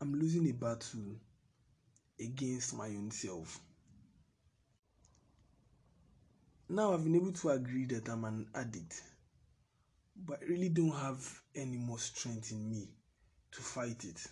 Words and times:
I'm 0.00 0.14
losing 0.14 0.48
a 0.48 0.52
battle 0.52 1.16
against 2.20 2.76
my 2.76 2.86
own 2.86 3.10
self. 3.10 3.60
Now 6.68 6.92
I've 6.92 7.02
been 7.02 7.16
able 7.16 7.32
to 7.32 7.48
agree 7.50 7.86
that 7.86 8.08
I'm 8.08 8.24
an 8.24 8.46
addict, 8.54 9.02
but 10.24 10.40
I 10.42 10.46
really 10.46 10.68
don't 10.68 10.94
have 10.94 11.40
any 11.56 11.76
more 11.76 11.98
strength 11.98 12.52
in 12.52 12.68
me 12.68 12.88
to 13.52 13.60
fight 13.60 14.04
it. 14.04 14.24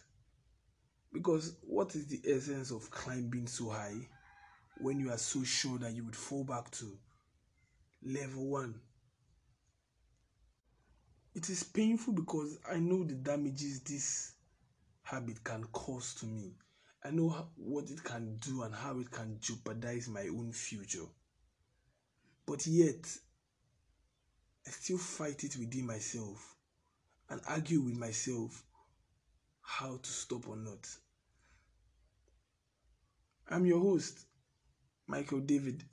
Because 1.12 1.56
what 1.62 1.94
is 1.96 2.06
the 2.06 2.20
essence 2.30 2.70
of 2.70 2.90
climbing 2.90 3.46
so 3.46 3.70
high 3.70 4.08
when 4.78 5.00
you 5.00 5.10
are 5.10 5.18
so 5.18 5.42
sure 5.42 5.78
that 5.78 5.94
you 5.94 6.04
would 6.04 6.14
fall 6.14 6.44
back 6.44 6.70
to 6.72 6.96
level 8.04 8.46
one? 8.46 8.78
It 11.34 11.50
is 11.50 11.64
painful 11.64 12.12
because 12.12 12.58
I 12.70 12.78
know 12.78 13.02
the 13.02 13.14
damages 13.14 13.80
this 13.80 14.35
habit 15.06 15.42
can 15.44 15.64
cause 15.72 16.14
to 16.14 16.26
me. 16.26 16.52
I 17.04 17.10
know 17.10 17.48
what 17.56 17.90
it 17.90 18.02
can 18.02 18.38
do 18.38 18.62
and 18.62 18.74
how 18.74 18.98
it 18.98 19.10
can 19.10 19.38
jeopardize 19.40 20.08
my 20.08 20.26
own 20.28 20.52
future. 20.52 21.06
But 22.46 22.66
yet, 22.66 23.06
I 24.66 24.70
still 24.70 24.98
fight 24.98 25.44
it 25.44 25.56
within 25.56 25.86
myself 25.86 26.56
and 27.30 27.40
argue 27.48 27.80
with 27.82 27.96
myself 27.96 28.64
how 29.62 29.98
to 29.98 30.10
stop 30.10 30.48
or 30.48 30.56
not. 30.56 30.88
I'm 33.48 33.66
your 33.66 33.80
host, 33.80 34.26
Michael 35.06 35.40
David, 35.40 35.84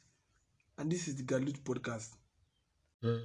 and 0.78 0.92
this 0.92 1.08
is 1.08 1.16
the 1.18 1.24
Galut 1.24 1.60
Podcast. 1.64 2.10
Welcome 3.04 3.20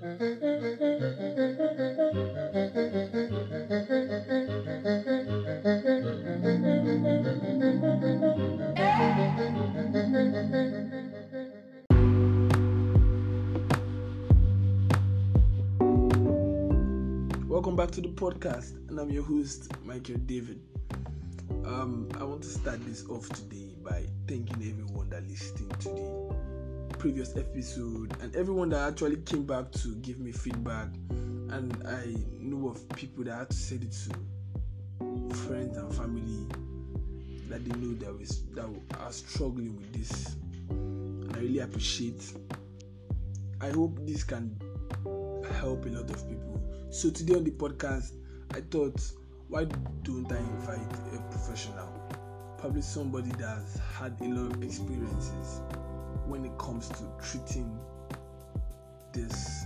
back 17.76 17.92
to 17.92 18.00
the 18.00 18.08
podcast, 18.08 18.72
and 18.88 18.98
I'm 18.98 19.10
your 19.10 19.22
host, 19.22 19.70
Michael 19.84 20.16
David. 20.26 20.60
Um, 21.64 22.08
I 22.18 22.24
want 22.24 22.42
to 22.42 22.48
start 22.48 22.84
this 22.84 23.06
off 23.08 23.28
today 23.28 23.76
by 23.84 24.06
thanking 24.26 24.56
everyone 24.56 25.08
that 25.10 25.22
listened 25.28 25.70
to 25.82 25.88
the 25.90 26.37
previous 26.98 27.36
episode 27.36 28.12
and 28.22 28.34
everyone 28.34 28.70
that 28.70 28.88
actually 28.88 29.16
came 29.18 29.44
back 29.44 29.70
to 29.70 29.94
give 29.96 30.18
me 30.18 30.32
feedback. 30.32 30.88
And 31.10 31.72
I 31.86 32.16
know 32.40 32.70
of 32.70 32.88
people 32.90 33.22
that 33.24 33.38
had 33.38 33.50
to 33.50 33.56
send 33.56 33.84
it 33.84 33.92
to 33.92 35.36
friends 35.46 35.76
and 35.76 35.94
family 35.94 36.44
that 37.48 37.64
they 37.64 37.78
know 37.78 37.94
that 37.94 38.18
was 38.18 38.42
that 38.54 38.68
are 38.98 39.12
struggling 39.12 39.76
with 39.76 39.92
this. 39.92 40.36
And 40.70 41.36
I 41.36 41.40
really 41.40 41.60
appreciate. 41.60 42.32
I 43.60 43.70
hope 43.70 43.98
this 44.04 44.24
can 44.24 44.60
help 45.60 45.86
a 45.86 45.88
lot 45.90 46.10
of 46.10 46.28
people. 46.28 46.60
So 46.90 47.10
today 47.10 47.34
on 47.34 47.44
the 47.44 47.52
podcast, 47.52 48.12
I 48.54 48.60
thought, 48.60 49.00
why 49.48 49.66
don't 50.02 50.30
I 50.32 50.38
invite 50.38 50.92
a 51.14 51.20
professional? 51.30 51.88
Probably 52.58 52.82
somebody 52.82 53.30
that 53.38 53.58
has 53.58 53.80
had 53.96 54.16
a 54.20 54.24
lot 54.24 54.56
of 54.56 54.62
experiences 54.64 55.60
when 56.28 56.44
it 56.44 56.56
comes 56.58 56.88
to 56.88 57.04
treating 57.20 57.78
this 59.12 59.64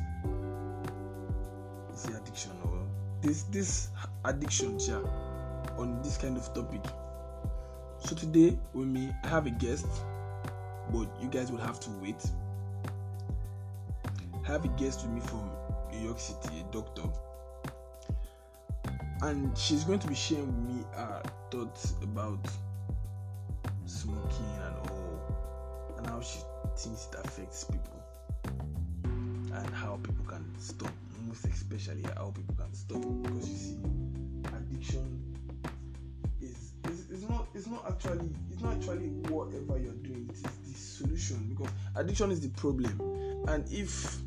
is 1.93 2.03
the 2.05 2.17
addiction 2.17 2.53
or 2.65 2.79
this 3.21 3.43
this 3.45 3.89
addiction 4.25 4.79
yeah, 4.81 5.03
on 5.77 6.01
this 6.03 6.17
kind 6.17 6.37
of 6.37 6.55
topic. 6.55 6.83
So 7.99 8.15
today 8.15 8.57
with 8.73 8.89
me 8.89 9.13
I 9.25 9.29
have 9.29 9.47
a 9.47 9.51
guest, 9.51 9.87
but 10.93 11.09
you 11.21 11.29
guys 11.29 11.51
will 11.51 11.59
have 11.59 11.81
to 11.81 11.91
wait. 12.01 12.25
I 14.45 14.47
have 14.47 14.65
a 14.65 14.69
guest 14.69 15.03
with 15.03 15.13
me 15.13 15.21
from 15.21 15.51
New 15.91 16.01
York 16.01 16.19
City, 16.19 16.61
a 16.61 16.73
doctor. 16.73 17.03
And 19.23 19.57
she's 19.57 19.85
going 19.85 20.01
to 20.01 20.09
be 20.09 20.17
sharing 20.17 20.47
with 20.47 20.77
me 20.77 20.85
her 20.95 21.23
thoughts 21.51 21.95
about 22.03 22.45
smoking 23.87 24.52
thinks 26.83 27.09
it 27.13 27.19
affects 27.25 27.65
people, 27.65 28.03
and 29.05 29.71
how 29.75 29.99
people 30.03 30.25
can 30.27 30.45
stop. 30.59 30.91
Most 31.29 31.45
especially 31.45 32.03
how 32.17 32.33
people 32.35 32.55
can 32.57 32.75
stop, 32.75 33.01
because 33.23 33.49
you 33.49 33.57
see, 33.57 33.79
addiction 34.57 35.23
is 36.41 36.73
is, 36.91 37.11
is 37.11 37.29
not 37.29 37.47
it's 37.55 37.69
not 37.69 37.85
actually 37.89 38.29
it's 38.51 38.61
not 38.61 38.75
actually 38.75 39.09
whatever 39.31 39.79
you're 39.79 39.93
doing. 40.03 40.29
It 40.29 40.35
is 40.35 40.43
the 40.43 40.75
solution 40.75 41.47
because 41.51 41.73
addiction 41.95 42.33
is 42.33 42.41
the 42.41 42.49
problem, 42.49 43.01
and 43.49 43.65
if 43.71 44.19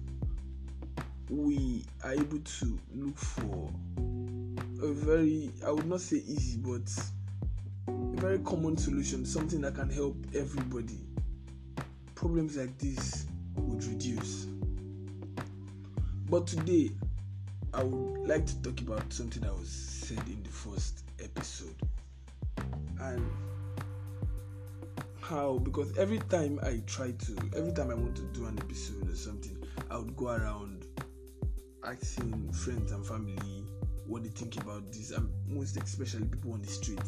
we 1.30 1.84
are 2.04 2.14
able 2.14 2.40
to 2.40 2.80
look 2.94 3.18
for 3.18 3.70
a 4.84 4.88
very 4.94 5.52
i 5.66 5.72
would 5.72 5.88
not 5.88 6.00
say 6.00 6.18
easy 6.18 6.58
but 6.58 6.88
a 7.88 8.22
very 8.22 8.38
common 8.40 8.78
solution 8.78 9.26
something 9.26 9.60
that 9.62 9.74
can 9.74 9.90
help 9.90 10.16
everybody 10.36 11.00
problems 12.16 12.58
like 12.58 12.78
this 12.78 13.28
would 13.56 13.84
reduce. 13.86 14.46
But 16.30 16.48
today 16.48 16.92
i 17.74 17.84
would 17.84 18.28
like 18.28 18.46
to 18.46 18.62
talk 18.62 18.80
about 18.81 19.12
something 19.12 19.44
that 19.44 19.53
was 19.53 19.70
said 19.70 20.22
in 20.28 20.42
the 20.44 20.50
first 20.50 21.04
episode. 21.24 21.75
And 23.00 23.30
how 25.22 25.58
because 25.59 25.96
every 25.98 26.20
time 26.20 26.59
i 26.64 26.81
try 26.86 27.12
to 27.12 27.36
every 27.58 27.72
time 27.74 27.90
i 27.90 27.96
want 27.96 28.16
to 28.16 28.22
do 28.34 28.46
an 28.46 28.58
episode 28.59 29.09
or 29.09 29.16
something 29.16 29.58
i 29.90 29.98
would 29.98 30.16
go 30.16 30.28
around 30.28 30.86
asking 31.84 32.52
friends 32.52 32.92
and 32.92 33.06
family 33.06 33.66
what 34.08 34.24
they 34.24 34.30
think 34.30 34.56
about 34.58 34.92
this 34.92 35.12
and 35.12 35.28
most 35.48 35.78
especially 35.78 36.25
people 36.25 36.54
on 36.54 36.62
the 36.62 36.68
street. 36.68 37.00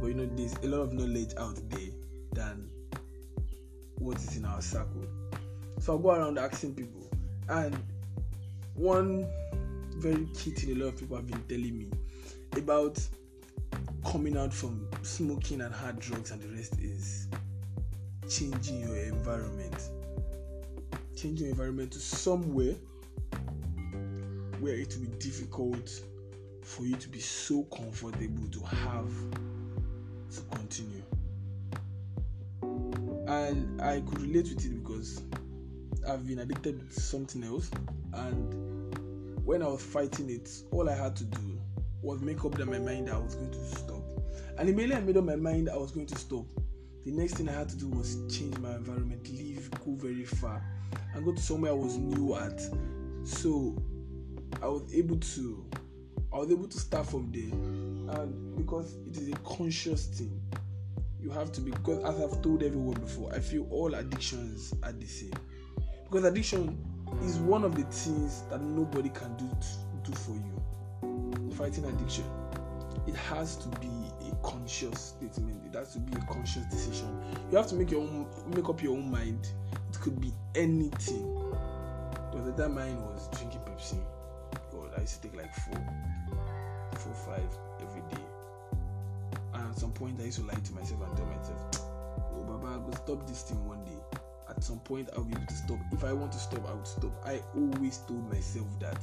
But 0.00 0.06
you 0.06 0.14
know 0.14 0.28
there's 0.34 0.54
a 0.62 0.66
lot 0.66 0.80
of 0.80 0.92
knowledge 0.92 1.34
out 1.38 1.58
there 1.68 1.90
than 2.32 2.70
what 4.00 4.16
is 4.16 4.36
in 4.36 4.44
our 4.44 4.60
circle. 4.60 5.04
So 5.78 5.92
i'll 5.92 5.98
go 5.98 6.10
around 6.10 6.38
asking 6.38 6.74
people. 6.74 7.08
And 7.48 7.76
one 8.74 9.28
very 9.96 10.26
key 10.34 10.50
thing 10.50 10.76
a 10.76 10.84
lot 10.84 10.94
of 10.94 10.98
people 10.98 11.16
have 11.16 11.26
been 11.26 11.42
telling 11.42 11.78
me 11.78 11.90
about 12.56 12.98
coming 14.10 14.36
out 14.36 14.52
from 14.52 14.88
smoking 15.02 15.60
and 15.60 15.74
hard 15.74 16.00
drugs 16.00 16.30
and 16.30 16.40
the 16.40 16.48
rest 16.48 16.78
is 16.80 17.28
changing 18.28 18.80
your 18.80 18.96
environment. 18.96 19.90
Changing 21.16 21.46
your 21.46 21.50
environment 21.50 21.92
to 21.92 21.98
somewhere 21.98 22.74
where 24.60 24.74
it 24.74 24.94
will 24.96 25.06
be 25.06 25.18
difficult 25.18 26.00
for 26.62 26.84
you 26.84 26.96
to 26.96 27.08
be 27.08 27.20
so 27.20 27.64
comfortable 27.64 28.48
to 28.50 28.60
have 28.64 29.10
to 30.34 30.40
continue. 30.56 30.89
And 33.50 33.82
I 33.82 34.00
could 34.02 34.20
relate 34.20 34.48
with 34.48 34.64
it 34.64 34.84
because 34.84 35.22
I've 36.08 36.24
been 36.24 36.38
addicted 36.38 36.88
to 36.88 37.00
something 37.00 37.42
else, 37.42 37.68
and 38.12 39.44
when 39.44 39.60
I 39.60 39.66
was 39.66 39.82
fighting 39.82 40.30
it, 40.30 40.48
all 40.70 40.88
I 40.88 40.94
had 40.94 41.16
to 41.16 41.24
do 41.24 41.60
was 42.00 42.20
make 42.20 42.44
up 42.44 42.56
my 42.58 42.78
mind 42.78 43.08
that 43.08 43.16
I 43.16 43.18
was 43.18 43.34
going 43.34 43.50
to 43.50 43.64
stop. 43.76 44.04
And 44.56 44.68
immediately 44.68 44.96
I 44.96 45.00
made 45.00 45.16
up 45.16 45.24
my 45.24 45.34
mind 45.34 45.68
I 45.68 45.76
was 45.76 45.90
going 45.90 46.06
to 46.06 46.16
stop. 46.16 46.46
The 47.04 47.10
next 47.10 47.34
thing 47.34 47.48
I 47.48 47.52
had 47.52 47.68
to 47.70 47.76
do 47.76 47.88
was 47.88 48.18
change 48.28 48.56
my 48.58 48.76
environment, 48.76 49.28
leave, 49.32 49.68
go 49.84 49.96
very 49.96 50.24
far, 50.24 50.64
and 51.14 51.24
go 51.24 51.32
to 51.32 51.42
somewhere 51.42 51.72
I 51.72 51.74
was 51.74 51.96
new 51.98 52.36
at. 52.36 52.60
So 53.24 53.76
I 54.62 54.68
was 54.68 54.94
able 54.94 55.16
to 55.16 55.66
I 56.32 56.38
was 56.38 56.52
able 56.52 56.68
to 56.68 56.78
start 56.78 57.06
from 57.06 57.32
there. 57.32 57.50
And 58.16 58.56
because 58.56 58.94
it 59.08 59.16
is 59.16 59.28
a 59.28 59.36
conscious 59.38 60.06
thing, 60.06 60.40
you 61.22 61.30
have 61.30 61.52
to 61.52 61.60
be 61.60 61.70
because 61.70 62.02
as 62.04 62.20
I've 62.20 62.42
told 62.42 62.62
everyone 62.62 62.94
before, 62.94 63.32
I 63.32 63.38
feel 63.40 63.66
all 63.70 63.94
addictions 63.94 64.72
are 64.82 64.92
the 64.92 65.06
same. 65.06 65.32
Because 66.04 66.24
addiction 66.24 66.78
is 67.22 67.38
one 67.38 67.64
of 67.64 67.74
the 67.74 67.82
things 67.84 68.42
that 68.50 68.60
nobody 68.62 69.10
can 69.10 69.36
do 69.36 69.48
to, 69.48 70.10
do 70.10 70.16
for 70.16 70.32
you. 70.32 71.50
Fighting 71.54 71.84
addiction. 71.84 72.24
It 73.06 73.14
has 73.14 73.56
to 73.56 73.68
be 73.80 73.90
a 74.30 74.34
conscious 74.42 75.14
statement. 75.18 75.62
It 75.66 75.76
has 75.76 75.92
to 75.94 76.00
be 76.00 76.16
a 76.16 76.32
conscious 76.32 76.64
decision. 76.66 77.20
You 77.50 77.56
have 77.56 77.66
to 77.68 77.74
make 77.74 77.90
your 77.90 78.00
own 78.02 78.26
make 78.54 78.68
up 78.68 78.82
your 78.82 78.96
own 78.96 79.10
mind. 79.10 79.48
It 79.90 80.00
could 80.00 80.20
be 80.20 80.32
anything. 80.54 81.34
The 82.32 82.52
other 82.52 82.68
mine 82.68 83.00
was 83.02 83.28
drinking 83.36 83.60
Pepsi. 83.60 83.98
God, 84.72 84.92
I 84.96 85.00
used 85.02 85.22
to 85.22 85.28
take 85.28 85.36
like 85.36 85.54
four 85.54 85.80
four, 86.96 87.14
five 87.14 87.69
at 89.70 89.78
some 89.78 89.92
point, 89.92 90.20
I 90.20 90.24
used 90.24 90.38
to 90.40 90.46
lie 90.46 90.54
to 90.54 90.72
myself 90.72 91.00
and 91.06 91.16
tell 91.16 91.26
myself, 91.26 91.60
"Oh, 92.34 92.44
Baba, 92.44 92.74
I 92.74 92.76
will 92.76 92.92
stop 92.94 93.26
this 93.26 93.42
thing 93.42 93.66
one 93.66 93.84
day." 93.84 94.00
At 94.48 94.64
some 94.64 94.80
point, 94.80 95.08
I'll 95.16 95.24
be 95.24 95.34
able 95.34 95.46
to 95.46 95.54
stop. 95.54 95.78
If 95.92 96.02
I 96.02 96.12
want 96.12 96.32
to 96.32 96.38
stop, 96.38 96.68
I 96.68 96.74
would 96.74 96.86
stop. 96.86 97.12
I 97.24 97.40
always 97.54 97.98
told 97.98 98.28
myself 98.30 98.66
that 98.80 98.98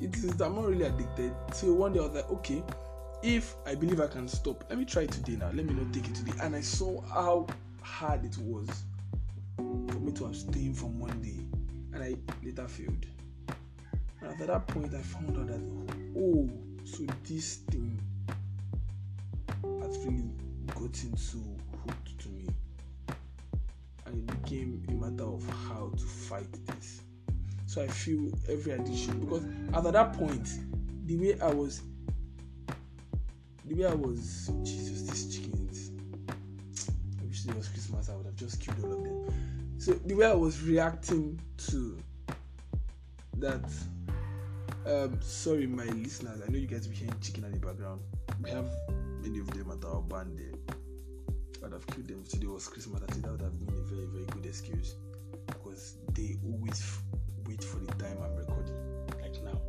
it 0.00 0.14
is. 0.16 0.40
I'm 0.40 0.56
not 0.56 0.66
really 0.66 0.84
addicted. 0.84 1.32
So 1.52 1.72
one 1.72 1.92
day, 1.92 2.00
I 2.00 2.02
was 2.02 2.14
like, 2.14 2.30
"Okay, 2.30 2.64
if 3.22 3.54
I 3.64 3.74
believe 3.74 4.00
I 4.00 4.08
can 4.08 4.28
stop, 4.28 4.64
let 4.68 4.78
me 4.78 4.84
try 4.84 5.06
today 5.06 5.36
now. 5.36 5.50
Let 5.52 5.66
me 5.66 5.74
not 5.74 5.92
take 5.92 6.08
it 6.08 6.14
today. 6.14 6.32
And 6.42 6.54
I 6.56 6.60
saw 6.60 7.00
how 7.02 7.46
hard 7.80 8.24
it 8.24 8.36
was 8.38 8.68
for 9.56 10.00
me 10.00 10.12
to 10.12 10.26
abstain 10.26 10.74
from 10.74 10.98
one 10.98 11.22
day, 11.22 11.38
and 11.94 12.02
I 12.02 12.16
later 12.44 12.66
failed. 12.68 13.06
And 14.20 14.40
at 14.40 14.46
that 14.48 14.66
point, 14.66 14.94
I 14.94 15.02
found 15.02 15.36
out 15.38 15.46
that 15.46 15.60
oh, 16.18 16.50
so 16.84 17.04
this 17.24 17.56
thing 17.70 18.00
really 20.06 20.30
gotten 20.74 21.16
so 21.16 21.38
hooked 21.84 22.18
to 22.20 22.28
me, 22.28 22.46
and 24.06 24.16
it 24.16 24.42
became 24.42 24.82
a 24.88 24.92
matter 24.92 25.24
of 25.24 25.44
how 25.68 25.90
to 25.96 26.04
fight 26.04 26.46
this. 26.66 27.02
So 27.66 27.82
I 27.82 27.88
feel 27.88 28.30
every 28.48 28.72
addiction 28.72 29.20
because 29.20 29.44
at 29.74 29.92
that 29.92 30.12
point, 30.12 30.48
the 31.06 31.16
way 31.16 31.40
I 31.40 31.52
was, 31.52 31.82
the 33.64 33.74
way 33.74 33.86
I 33.86 33.94
was, 33.94 34.50
Jesus, 34.62 35.02
these 35.02 35.36
chickens. 35.36 35.90
I 37.20 37.26
wish 37.26 37.44
it 37.44 37.54
was 37.54 37.68
Christmas. 37.68 38.08
I 38.08 38.14
would 38.14 38.26
have 38.26 38.36
just 38.36 38.60
killed 38.60 38.84
all 38.84 38.92
of 38.92 39.02
them. 39.02 39.76
So 39.78 39.92
the 39.92 40.14
way 40.14 40.26
I 40.26 40.34
was 40.34 40.62
reacting 40.62 41.40
to 41.68 41.98
that. 43.38 43.64
Um, 44.86 45.18
sorry, 45.20 45.66
my 45.66 45.84
listeners. 45.84 46.40
I 46.46 46.50
know 46.50 46.58
you 46.58 46.68
guys 46.68 46.86
be 46.86 46.94
hearing 46.94 47.14
chicken 47.20 47.42
in 47.44 47.52
the 47.52 47.58
background. 47.58 48.00
We 48.40 48.50
have 48.50 48.70
many 49.26 49.40
of 49.40 49.50
them 49.50 49.70
at 49.70 49.84
our 49.84 50.02
band 50.02 50.38
there. 50.38 50.76
I'd 51.64 51.72
have 51.72 51.86
killed 51.88 52.06
them 52.06 52.24
today 52.28 52.46
was 52.46 52.68
Christmas. 52.68 53.02
I 53.02 53.12
think 53.12 53.24
that 53.24 53.32
would 53.32 53.40
have 53.40 53.58
been 53.58 53.74
a 53.74 53.80
very, 53.82 54.06
very 54.06 54.24
good 54.26 54.46
excuse 54.46 54.94
because 55.46 55.96
they 56.12 56.36
always 56.44 56.98
wait 57.46 57.64
for 57.64 57.78
the 57.78 57.92
time 57.94 58.18
I'm 58.22 58.36
recording. 58.36 58.76
Like 59.20 59.42
now. 59.42 59.60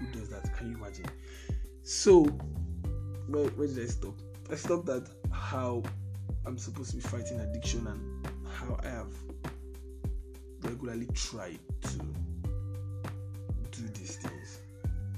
Who 0.00 0.18
does 0.18 0.28
that? 0.30 0.56
Can 0.56 0.70
you 0.70 0.76
imagine? 0.78 1.06
So, 1.84 2.24
where, 3.28 3.46
where 3.50 3.68
did 3.68 3.78
I 3.78 3.86
stop? 3.86 4.14
I 4.50 4.56
stopped 4.56 4.88
at 4.88 5.08
how 5.30 5.82
I'm 6.44 6.58
supposed 6.58 6.90
to 6.90 6.96
be 6.96 7.02
fighting 7.02 7.38
addiction 7.40 7.86
and 7.86 8.26
how 8.58 8.78
I 8.82 8.88
have 8.88 9.12
regularly 10.62 11.06
tried 11.14 11.60
to 11.82 11.98
do 13.70 13.88
this 13.94 14.16
things. 14.16 14.31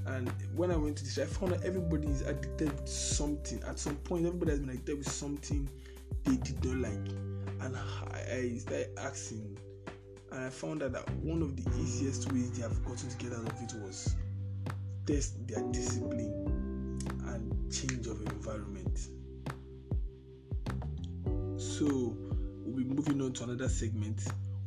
And 0.06 0.28
when 0.54 0.70
I 0.70 0.76
went 0.76 0.98
to 0.98 1.04
this, 1.04 1.18
I 1.18 1.24
found 1.24 1.52
that 1.52 1.64
everybody 1.64 2.08
is 2.08 2.22
addicted 2.22 2.76
to 2.76 2.92
something. 2.92 3.62
At 3.64 3.78
some 3.78 3.96
point, 3.96 4.26
everybody 4.26 4.52
has 4.52 4.60
been 4.60 4.70
addicted 4.70 4.98
with 4.98 5.10
something 5.10 5.68
they 6.24 6.36
did 6.36 6.64
not 6.64 6.76
like. 6.76 7.08
And 7.60 7.76
I 7.76 8.58
started 8.58 8.88
asking 8.98 9.56
and 10.34 10.42
I 10.44 10.50
found 10.50 10.82
out 10.82 10.92
that 10.92 11.08
one 11.22 11.42
of 11.42 11.54
the 11.54 11.80
easiest 11.80 12.32
ways 12.32 12.50
they 12.50 12.62
have 12.62 12.84
gotten 12.84 13.08
to 13.08 13.16
get 13.18 13.32
out 13.32 13.48
of 13.48 13.62
it 13.62 13.72
was 13.84 14.16
test 15.06 15.46
their 15.46 15.62
discipline 15.70 16.98
and 17.28 17.72
change 17.72 18.08
of 18.08 18.20
environment. 18.20 18.98
So 21.56 22.16
we'll 22.64 22.76
be 22.76 22.84
moving 22.84 23.22
on 23.22 23.32
to 23.34 23.44
another 23.44 23.68
segment 23.68 24.22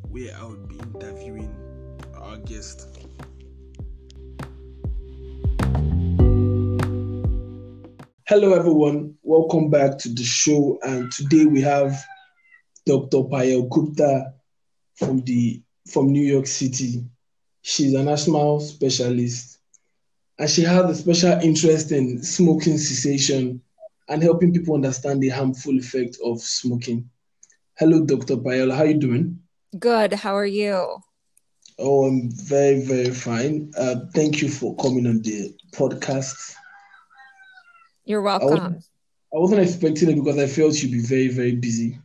where 0.10 0.34
I 0.38 0.46
will 0.46 0.56
be 0.56 0.80
interviewing 0.80 1.54
our 2.16 2.38
guest. 2.38 2.88
Hello, 8.30 8.54
everyone. 8.54 9.16
Welcome 9.24 9.70
back 9.70 9.98
to 10.00 10.10
the 10.10 10.26
show. 10.26 10.78
And 10.84 11.10
today 11.14 11.46
we 11.46 11.62
have 11.62 11.98
Dr. 12.86 13.20
Payel 13.20 13.70
Gupta 13.70 14.34
from 14.96 15.22
the 15.22 15.62
from 15.90 16.12
New 16.12 16.26
York 16.26 16.46
City. 16.46 17.06
She's 17.62 17.94
an 17.94 18.10
asthma 18.10 18.60
specialist, 18.60 19.60
and 20.38 20.50
she 20.50 20.64
has 20.64 20.92
a 20.92 20.96
special 20.96 21.40
interest 21.40 21.94
in 21.94 22.22
smoking 22.22 22.78
cessation 22.78 23.62
and 24.10 24.22
helping 24.22 24.52
people 24.52 24.76
understand 24.76 25.24
the 25.24 25.30
harmful 25.30 25.78
effect 25.78 26.18
of 26.22 26.42
smoking. 26.42 27.10
Hello, 27.80 28.04
Dr. 28.04 28.36
Payel. 28.36 28.76
How 28.76 28.82
are 28.84 28.88
you 28.88 29.00
doing? 29.00 29.40
Good. 29.80 30.12
How 30.12 30.36
are 30.36 30.46
you? 30.46 30.98
Oh, 31.80 32.04
I'm 32.04 32.30
very, 32.30 32.82
very 32.82 33.12
fine. 33.12 33.72
Uh, 33.78 34.02
thank 34.14 34.42
you 34.42 34.50
for 34.50 34.76
coming 34.76 35.08
on 35.08 35.22
the 35.22 35.56
podcast. 35.72 36.57
You're 38.08 38.22
welcome. 38.22 38.48
I 38.48 38.54
wasn't, 38.54 38.86
I 39.34 39.38
wasn't 39.38 39.62
expecting 39.62 40.10
it 40.10 40.16
because 40.16 40.38
I 40.38 40.48
felt 40.48 40.82
you'd 40.82 40.94
be 40.94 41.02
very, 41.02 41.28
very 41.28 41.56
busy. 41.56 42.00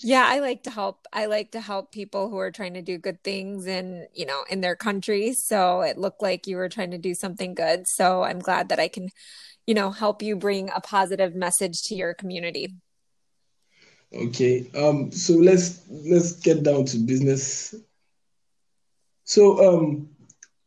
Yeah, 0.00 0.24
I 0.28 0.38
like 0.38 0.62
to 0.62 0.70
help. 0.70 1.06
I 1.12 1.26
like 1.26 1.50
to 1.52 1.60
help 1.60 1.90
people 1.90 2.30
who 2.30 2.38
are 2.38 2.52
trying 2.52 2.74
to 2.74 2.82
do 2.82 2.96
good 2.96 3.22
things 3.24 3.66
in, 3.66 4.06
you 4.14 4.26
know, 4.26 4.44
in 4.48 4.60
their 4.60 4.76
country. 4.76 5.32
So 5.32 5.80
it 5.80 5.98
looked 5.98 6.22
like 6.22 6.46
you 6.46 6.56
were 6.56 6.68
trying 6.68 6.92
to 6.92 6.98
do 6.98 7.14
something 7.14 7.54
good. 7.54 7.88
So 7.88 8.22
I'm 8.22 8.38
glad 8.38 8.68
that 8.68 8.78
I 8.78 8.86
can, 8.86 9.08
you 9.66 9.74
know, 9.74 9.90
help 9.90 10.22
you 10.22 10.36
bring 10.36 10.70
a 10.70 10.80
positive 10.80 11.34
message 11.34 11.82
to 11.86 11.96
your 11.96 12.14
community. 12.14 12.76
Okay. 14.14 14.70
Um 14.76 15.10
so 15.10 15.34
let's 15.34 15.82
let's 15.88 16.32
get 16.32 16.62
down 16.62 16.84
to 16.86 16.98
business. 16.98 17.74
So 19.24 19.42
um 19.66 20.10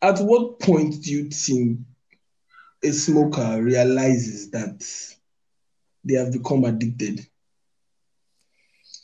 at 0.02 0.20
what 0.20 0.60
point 0.60 1.02
do 1.04 1.12
you 1.12 1.30
think 1.30 1.80
a 2.88 2.94
smoker 2.94 3.62
realizes 3.62 4.50
that 4.52 4.86
they 6.04 6.16
have 6.16 6.32
become 6.32 6.66
addicted? 6.66 7.28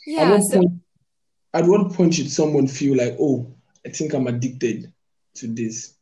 Yeah. 0.05 0.21
At 0.23 0.31
what, 0.31 0.43
So, 0.43 0.57
point, 0.57 0.71
at 1.53 1.65
what 1.65 1.93
point 1.93 2.13
should 2.13 2.31
someone 2.31 2.67
feel 2.67 2.97
like, 2.97 3.15
oh, 3.19 3.53
I 3.85 3.89
think 3.89 4.13
I'm 4.13 4.27
addicted 4.27 4.91
to 5.35 5.47
this? 5.47 5.93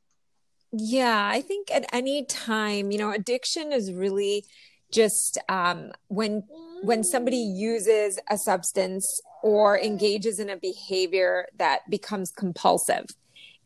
yeah, 0.71 1.29
I 1.31 1.41
think 1.41 1.69
at 1.71 1.85
any 1.93 2.25
time, 2.25 2.91
you 2.91 2.97
know, 2.97 3.11
addiction 3.11 3.73
is 3.73 3.91
really 3.91 4.45
just 4.91 5.37
um, 5.49 5.91
when 6.07 6.43
when 6.83 7.03
somebody 7.03 7.37
uses 7.37 8.19
a 8.29 8.37
substance 8.37 9.21
or 9.43 9.77
engages 9.77 10.39
in 10.39 10.49
a 10.49 10.57
behavior 10.57 11.45
that 11.57 11.81
becomes 11.89 12.31
compulsive. 12.31 13.05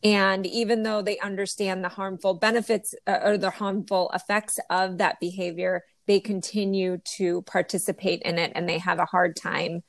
And 0.04 0.46
even 0.46 0.82
though 0.82 1.02
they 1.02 1.18
understand 1.18 1.82
the 1.82 1.88
harmful 1.88 2.34
benefits 2.34 2.94
uh, 3.06 3.18
or 3.24 3.38
the 3.38 3.50
harmful 3.50 4.10
effects 4.14 4.58
of 4.70 4.98
that 4.98 5.18
behavior, 5.20 5.82
they 6.06 6.20
continue 6.20 6.98
to 7.16 7.42
participate 7.42 8.22
in 8.22 8.38
it 8.38 8.52
and 8.54 8.68
they 8.68 8.78
have 8.78 8.98
a 8.98 9.06
hard 9.06 9.36
time 9.36 9.82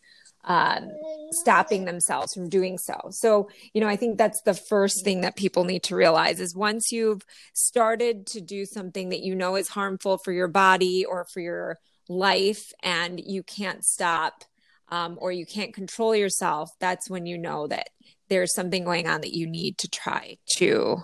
um, 0.46 0.90
stopping 1.32 1.86
themselves 1.86 2.34
from 2.34 2.48
doing 2.48 2.78
so. 2.78 2.96
So, 3.12 3.50
you 3.74 3.82
know, 3.82 3.88
I 3.88 3.98
think 3.98 4.18
that's 4.18 4.42
the 4.42 4.54
first 4.54 5.04
thing 5.04 5.22
that 5.22 5.36
people 5.36 5.66
need 5.66 5.84
to 5.84 5.96
realize 5.96 6.40
is 6.40 6.56
once 6.56 6.92
you've 6.92 7.22
started 7.54 8.26
to 8.28 8.42
do 8.42 8.66
something 8.66 9.10
that 9.10 9.22
you 9.22 9.36
know 9.36 9.56
is 9.56 9.68
harmful 9.68 10.18
for 10.18 10.32
your 10.32 10.48
body 10.48 11.06
or 11.06 11.26
for 11.26 11.42
your 11.42 11.78
life 12.08 12.72
and 12.82 13.20
you 13.20 13.44
can't 13.44 13.84
stop 13.84 14.46
um, 14.90 15.18
or 15.20 15.34
you 15.34 15.46
can't 15.46 15.74
control 15.74 16.16
yourself, 16.16 16.72
that's 16.80 17.10
when 17.10 17.26
you 17.26 17.38
know 17.38 17.68
that 17.68 17.90
there's 18.30 18.54
something 18.54 18.84
going 18.84 19.08
on 19.08 19.22
that 19.22 19.34
you 19.34 19.48
need 19.48 19.78
to 19.80 19.88
try 19.88 20.38
to, 20.58 20.98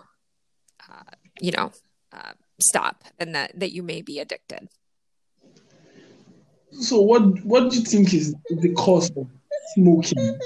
uh, 0.89 1.11
you 1.39 1.51
know, 1.51 1.71
uh, 2.11 2.33
stop 2.59 3.03
and 3.19 3.35
that, 3.35 3.57
that 3.59 3.71
you 3.71 3.83
may 3.83 4.01
be 4.01 4.19
addicted. 4.19 4.69
So 6.71 7.01
what 7.01 7.21
what 7.43 7.69
do 7.69 7.77
you 7.77 7.83
think 7.83 8.13
is 8.13 8.33
the 8.49 8.73
cause 8.73 9.11
of 9.15 9.27
smoking? 9.75 10.39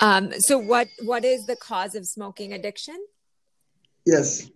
Um, 0.00 0.32
so 0.38 0.58
what, 0.58 0.88
what 1.02 1.24
is 1.24 1.46
the 1.46 1.56
cause 1.56 1.94
of 1.94 2.06
smoking 2.06 2.52
addiction? 2.52 2.96
Yes. 4.04 4.50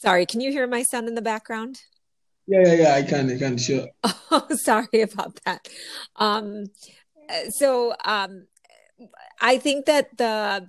Sorry, 0.00 0.24
can 0.24 0.40
you 0.40 0.52
hear 0.52 0.66
my 0.66 0.82
son 0.84 1.08
in 1.08 1.14
the 1.14 1.22
background? 1.22 1.80
Yeah, 2.50 2.66
yeah, 2.66 2.74
yeah, 2.74 2.94
I 2.96 3.02
can, 3.04 3.30
I 3.30 3.38
can, 3.38 3.56
sure. 3.56 3.86
Oh, 4.32 4.46
sorry 4.50 5.02
about 5.02 5.38
that. 5.44 5.68
Um, 6.16 6.64
so 7.50 7.94
um, 8.04 8.46
I 9.40 9.58
think 9.58 9.86
that 9.86 10.16
the 10.18 10.68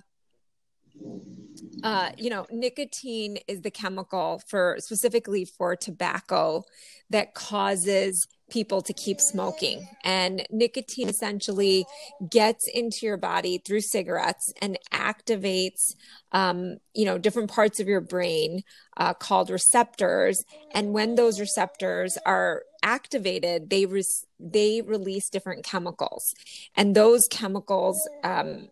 uh, 1.82 2.10
you 2.16 2.30
know, 2.30 2.46
nicotine 2.50 3.38
is 3.48 3.60
the 3.62 3.70
chemical 3.70 4.40
for 4.48 4.76
specifically 4.78 5.44
for 5.44 5.76
tobacco 5.76 6.64
that 7.10 7.34
causes 7.34 8.26
people 8.50 8.82
to 8.82 8.92
keep 8.92 9.20
smoking. 9.20 9.88
And 10.04 10.46
nicotine 10.50 11.08
essentially 11.08 11.86
gets 12.30 12.68
into 12.68 13.06
your 13.06 13.16
body 13.16 13.58
through 13.58 13.80
cigarettes 13.80 14.52
and 14.60 14.78
activates, 14.92 15.94
um, 16.32 16.76
you 16.94 17.04
know, 17.04 17.18
different 17.18 17.50
parts 17.50 17.80
of 17.80 17.88
your 17.88 18.02
brain 18.02 18.62
uh, 18.96 19.14
called 19.14 19.50
receptors. 19.50 20.44
And 20.74 20.92
when 20.92 21.14
those 21.14 21.40
receptors 21.40 22.18
are 22.26 22.62
activated, 22.82 23.70
they 23.70 23.86
re- 23.86 24.04
they 24.38 24.82
release 24.82 25.30
different 25.30 25.64
chemicals, 25.64 26.34
and 26.76 26.94
those 26.94 27.26
chemicals. 27.28 27.98
Um, 28.22 28.68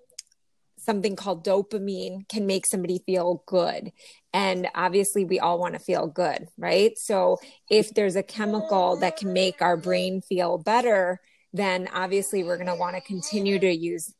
something 0.91 1.15
called 1.15 1.45
dopamine 1.45 2.29
can 2.29 2.47
make 2.47 2.67
somebody 2.67 3.01
feel 3.07 3.45
good. 3.47 3.93
And 4.33 4.67
obviously, 4.75 5.25
we 5.25 5.39
all 5.39 5.59
want 5.61 5.75
to 5.75 5.81
feel 5.81 6.09
good, 6.09 6.49
right? 6.59 6.99
So, 6.99 7.39
if 7.71 7.95
there's 7.95 8.17
a 8.17 8.25
chemical 8.25 8.97
that 8.97 9.17
can 9.17 9.33
make 9.33 9.63
our 9.63 9.77
brain 9.77 10.21
feel 10.21 10.59
better, 10.59 11.21
then 11.53 11.89
obviously 11.95 12.43
we're 12.43 12.57
going 12.57 12.67
to 12.67 12.75
want 12.75 12.97
to 12.97 13.01
continue 13.03 13.59
to 13.61 13.73
use 13.73 14.13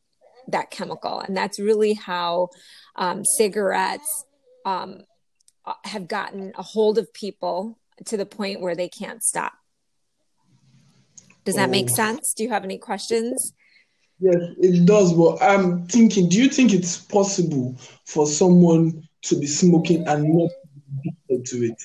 that 0.47 0.71
chemical. 0.71 1.19
And 1.19 1.35
that's 1.35 1.59
really 1.59 1.93
how 1.93 2.49
um, 2.95 3.25
cigarettes 3.25 4.25
um, 4.65 5.01
have 5.83 6.07
gotten 6.07 6.53
a 6.57 6.63
hold 6.63 6.97
of 6.97 7.13
people 7.13 7.79
to 8.05 8.17
the 8.17 8.25
point 8.25 8.61
where 8.61 8.75
they 8.75 8.89
can't 8.89 9.23
stop. 9.23 9.53
Does 11.43 11.55
that 11.55 11.69
make 11.69 11.89
sense? 11.89 12.33
Do 12.35 12.43
you 12.43 12.49
have 12.49 12.63
any 12.63 12.77
questions? 12.77 13.53
Yes, 14.21 14.37
it 14.59 14.85
does. 14.85 15.13
But 15.13 15.41
I'm 15.41 15.87
thinking, 15.87 16.29
do 16.29 16.37
you 16.37 16.47
think 16.47 16.73
it's 16.73 16.97
possible 16.97 17.75
for 18.05 18.27
someone 18.27 19.07
to 19.23 19.39
be 19.39 19.47
smoking 19.47 20.07
and 20.07 20.35
not 20.35 20.51
addicted 20.99 21.45
to 21.47 21.65
it? 21.65 21.81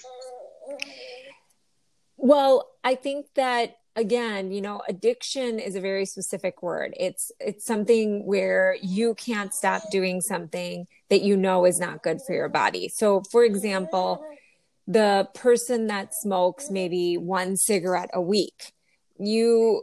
Well, 2.19 2.69
I 2.85 2.95
think 2.95 3.27
that 3.37 3.77
again, 3.95 4.53
you 4.53 4.61
know, 4.61 4.83
addiction 4.87 5.59
is 5.59 5.75
a 5.75 5.81
very 5.81 6.05
specific 6.05 6.63
word. 6.63 6.95
It's 7.01 7.33
it's 7.41 7.65
something 7.65 8.27
where 8.27 8.77
you 8.83 9.15
can't 9.15 9.55
stop 9.55 9.91
doing 9.91 10.21
something 10.21 10.87
that 11.09 11.23
you 11.23 11.39
know 11.39 11.65
is 11.65 11.81
not 11.81 12.03
good 12.03 12.21
for 12.27 12.35
your 12.35 12.51
body. 12.51 12.89
So, 12.89 13.23
for 13.31 13.45
example, 13.45 14.23
the 14.87 15.29
person 15.35 15.87
that 15.87 16.15
smokes 16.15 16.71
maybe 16.71 17.17
one 17.17 17.57
cigarette 17.57 18.11
a 18.13 18.21
week, 18.21 18.73
you 19.19 19.83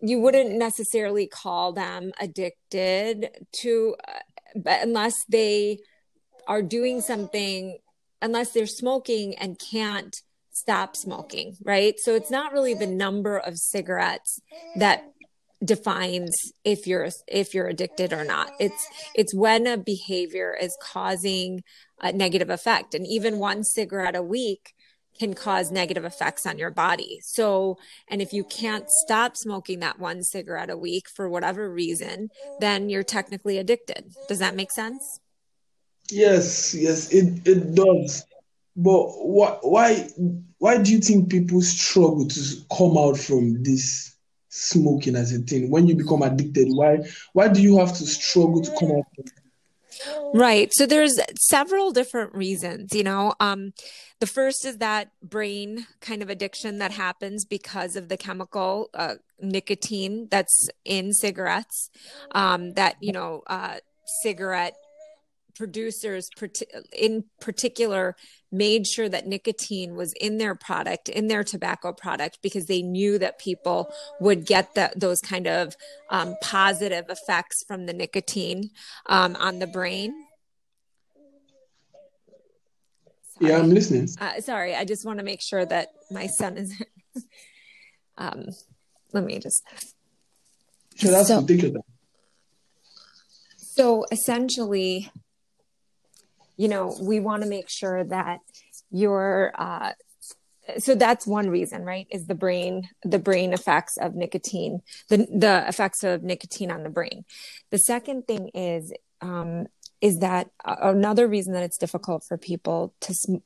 you 0.00 0.20
wouldn't 0.20 0.52
necessarily 0.52 1.26
call 1.26 1.72
them 1.72 2.12
addicted 2.20 3.30
to 3.52 3.96
uh, 4.06 4.12
but 4.56 4.82
unless 4.82 5.14
they 5.28 5.78
are 6.46 6.62
doing 6.62 7.00
something 7.00 7.78
unless 8.22 8.52
they're 8.52 8.66
smoking 8.66 9.36
and 9.38 9.58
can't 9.58 10.16
stop 10.52 10.96
smoking 10.96 11.56
right? 11.64 11.98
So 11.98 12.14
it's 12.14 12.30
not 12.30 12.52
really 12.52 12.74
the 12.74 12.86
number 12.86 13.38
of 13.38 13.56
cigarettes 13.56 14.40
that 14.76 15.04
defines 15.64 16.52
if 16.64 16.86
you're 16.86 17.08
if 17.26 17.54
you're 17.54 17.68
addicted 17.68 18.12
or 18.12 18.24
not. 18.24 18.52
It's 18.60 18.86
it's 19.14 19.34
when 19.34 19.66
a 19.66 19.76
behavior 19.76 20.56
is 20.60 20.76
causing 20.82 21.62
a 22.00 22.12
negative 22.12 22.50
effect. 22.50 22.94
And 22.94 23.06
even 23.06 23.38
one 23.38 23.64
cigarette 23.64 24.16
a 24.16 24.22
week 24.22 24.74
can 25.18 25.34
cause 25.34 25.70
negative 25.70 26.04
effects 26.04 26.46
on 26.46 26.58
your 26.58 26.70
body. 26.70 27.20
So, 27.22 27.78
and 28.08 28.22
if 28.22 28.32
you 28.32 28.44
can't 28.44 28.88
stop 28.88 29.36
smoking 29.36 29.80
that 29.80 29.98
one 29.98 30.22
cigarette 30.22 30.70
a 30.70 30.76
week 30.76 31.08
for 31.08 31.28
whatever 31.28 31.70
reason, 31.70 32.30
then 32.60 32.88
you're 32.88 33.02
technically 33.02 33.58
addicted. 33.58 34.14
Does 34.28 34.38
that 34.38 34.54
make 34.54 34.70
sense? 34.70 35.20
Yes, 36.10 36.74
yes, 36.74 37.12
it, 37.12 37.46
it 37.46 37.74
does. 37.74 38.24
But 38.76 39.08
why, 39.26 39.58
why, 39.62 40.08
why 40.58 40.78
do 40.78 40.92
you 40.92 41.00
think 41.00 41.30
people 41.30 41.60
struggle 41.60 42.26
to 42.28 42.40
come 42.76 42.96
out 42.96 43.18
from 43.18 43.62
this 43.62 44.14
smoking 44.48 45.16
as 45.16 45.32
a 45.32 45.40
thing? 45.40 45.68
When 45.70 45.86
you 45.86 45.96
become 45.96 46.22
addicted, 46.22 46.68
why, 46.70 46.98
why 47.32 47.48
do 47.48 47.60
you 47.60 47.78
have 47.78 47.92
to 47.96 48.06
struggle 48.06 48.62
to 48.62 48.70
come 48.78 48.92
out 48.92 49.04
from 49.14 49.24
Right. 50.34 50.70
So 50.72 50.86
there's 50.86 51.18
several 51.48 51.92
different 51.92 52.34
reasons, 52.34 52.94
you 52.94 53.02
know. 53.02 53.34
Um, 53.40 53.72
the 54.20 54.26
first 54.26 54.64
is 54.64 54.78
that 54.78 55.10
brain 55.22 55.86
kind 56.00 56.22
of 56.22 56.30
addiction 56.30 56.78
that 56.78 56.90
happens 56.90 57.44
because 57.44 57.96
of 57.96 58.08
the 58.08 58.16
chemical 58.16 58.90
uh, 58.94 59.16
nicotine 59.40 60.28
that's 60.30 60.68
in 60.84 61.12
cigarettes. 61.12 61.90
Um, 62.32 62.72
that, 62.74 62.96
you 63.00 63.12
know, 63.12 63.42
uh, 63.46 63.76
cigarette 64.22 64.74
producers 65.58 66.30
in 66.92 67.24
particular 67.40 68.14
made 68.50 68.86
sure 68.86 69.08
that 69.08 69.26
nicotine 69.26 69.96
was 69.96 70.14
in 70.20 70.38
their 70.38 70.54
product 70.54 71.08
in 71.08 71.26
their 71.26 71.42
tobacco 71.42 71.92
product 71.92 72.38
because 72.42 72.66
they 72.66 72.80
knew 72.80 73.18
that 73.18 73.38
people 73.38 73.92
would 74.20 74.46
get 74.46 74.74
the, 74.74 74.90
those 74.96 75.20
kind 75.20 75.46
of 75.46 75.74
um, 76.10 76.34
positive 76.40 77.04
effects 77.10 77.64
from 77.66 77.86
the 77.86 77.92
nicotine 77.92 78.70
um, 79.06 79.36
on 79.36 79.58
the 79.58 79.66
brain 79.66 80.14
sorry. 83.38 83.52
yeah 83.52 83.58
i'm 83.58 83.70
listening 83.70 84.08
uh, 84.20 84.40
sorry 84.40 84.74
i 84.74 84.84
just 84.84 85.04
want 85.04 85.18
to 85.18 85.24
make 85.24 85.42
sure 85.42 85.66
that 85.66 85.88
my 86.10 86.26
son 86.26 86.56
is 86.56 86.82
um, 88.16 88.46
let 89.12 89.24
me 89.24 89.38
just 89.40 89.62
sure 90.96 91.10
that's 91.10 91.28
so, 91.28 91.40
ridiculous 91.40 91.82
so 93.56 94.04
essentially 94.10 95.10
you 96.58 96.68
know, 96.68 96.94
we 97.00 97.20
want 97.20 97.42
to 97.42 97.48
make 97.48 97.70
sure 97.70 98.04
that 98.04 98.40
you're, 98.90 99.52
uh, 99.54 99.92
so 100.76 100.94
that's 100.94 101.26
one 101.26 101.48
reason, 101.48 101.84
right? 101.84 102.06
Is 102.10 102.26
the 102.26 102.34
brain, 102.34 102.88
the 103.02 103.18
brain 103.18 103.54
effects 103.54 103.96
of 103.96 104.14
nicotine, 104.14 104.82
the, 105.08 105.18
the 105.34 105.64
effects 105.66 106.04
of 106.04 106.22
nicotine 106.22 106.70
on 106.70 106.82
the 106.82 106.90
brain. 106.90 107.24
The 107.70 107.78
second 107.78 108.26
thing 108.26 108.50
is, 108.52 108.92
um, 109.22 109.68
is 110.00 110.18
that 110.18 110.50
another 110.64 111.26
reason 111.26 111.54
that 111.54 111.62
it's 111.62 111.78
difficult 111.78 112.24
for 112.24 112.36
people 112.36 112.92
to 113.00 113.14
sm- 113.14 113.36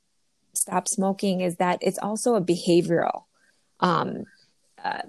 stop 0.55 0.89
smoking 0.89 1.41
is 1.41 1.57
that 1.57 1.79
it's 1.81 1.99
also 1.99 2.35
a 2.35 2.41
behavioral 2.41 3.25
um, 3.81 4.25
uh, 4.83 5.03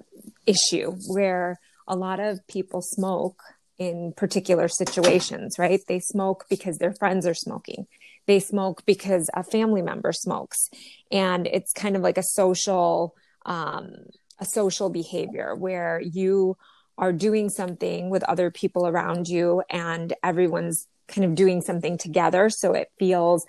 issue 0.46 0.92
where 1.08 1.58
a 1.88 1.96
lot 1.96 2.20
of 2.20 2.46
people 2.46 2.80
smoke 2.80 3.42
in 3.78 4.12
particular 4.16 4.68
situations, 4.68 5.58
right? 5.58 5.80
They 5.88 6.00
smoke 6.00 6.46
because 6.48 6.78
their 6.78 6.92
friends 6.92 7.26
are 7.26 7.34
smoking. 7.34 7.86
They 8.26 8.40
smoke 8.40 8.84
because 8.86 9.28
a 9.34 9.42
family 9.42 9.82
member 9.82 10.12
smokes. 10.12 10.70
And 11.10 11.46
it's 11.46 11.72
kind 11.72 11.96
of 11.96 12.02
like 12.02 12.18
a 12.18 12.22
social, 12.22 13.14
um, 13.44 13.92
a 14.38 14.44
social 14.44 14.90
behavior 14.90 15.54
where 15.54 16.00
you 16.00 16.56
are 16.96 17.12
doing 17.12 17.48
something 17.50 18.10
with 18.10 18.22
other 18.24 18.50
people 18.50 18.86
around 18.86 19.28
you 19.28 19.62
and 19.68 20.12
everyone's 20.22 20.86
kind 21.08 21.24
of 21.24 21.34
doing 21.34 21.60
something 21.60 21.98
together. 21.98 22.48
So 22.50 22.72
it 22.72 22.90
feels, 22.98 23.44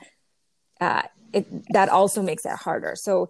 uh, 0.82 1.04
it, 1.32 1.48
that 1.72 1.90
also 1.90 2.22
makes 2.22 2.46
it 2.46 2.54
harder. 2.54 2.96
So, 2.96 3.30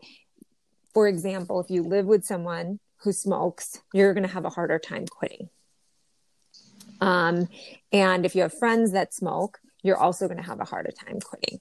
for 0.94 1.08
example, 1.08 1.60
if 1.60 1.70
you 1.70 1.84
live 1.84 2.06
with 2.06 2.24
someone 2.24 2.80
who 3.02 3.12
smokes, 3.12 3.82
you're 3.94 4.14
going 4.14 4.26
to 4.26 4.34
have 4.34 4.46
a 4.46 4.50
harder 4.50 4.80
time 4.80 5.06
quitting 5.06 5.50
um, 7.06 7.48
and 7.92 8.26
if 8.26 8.34
you 8.36 8.42
have 8.42 8.58
friends 8.58 8.94
that 8.94 9.14
smoke, 9.14 9.60
you're 9.84 9.96
also 9.96 10.28
going 10.28 10.42
to 10.42 10.44
have 10.44 10.60
a 10.60 10.66
harder 10.66 10.90
time 10.90 11.20
quitting. 11.20 11.60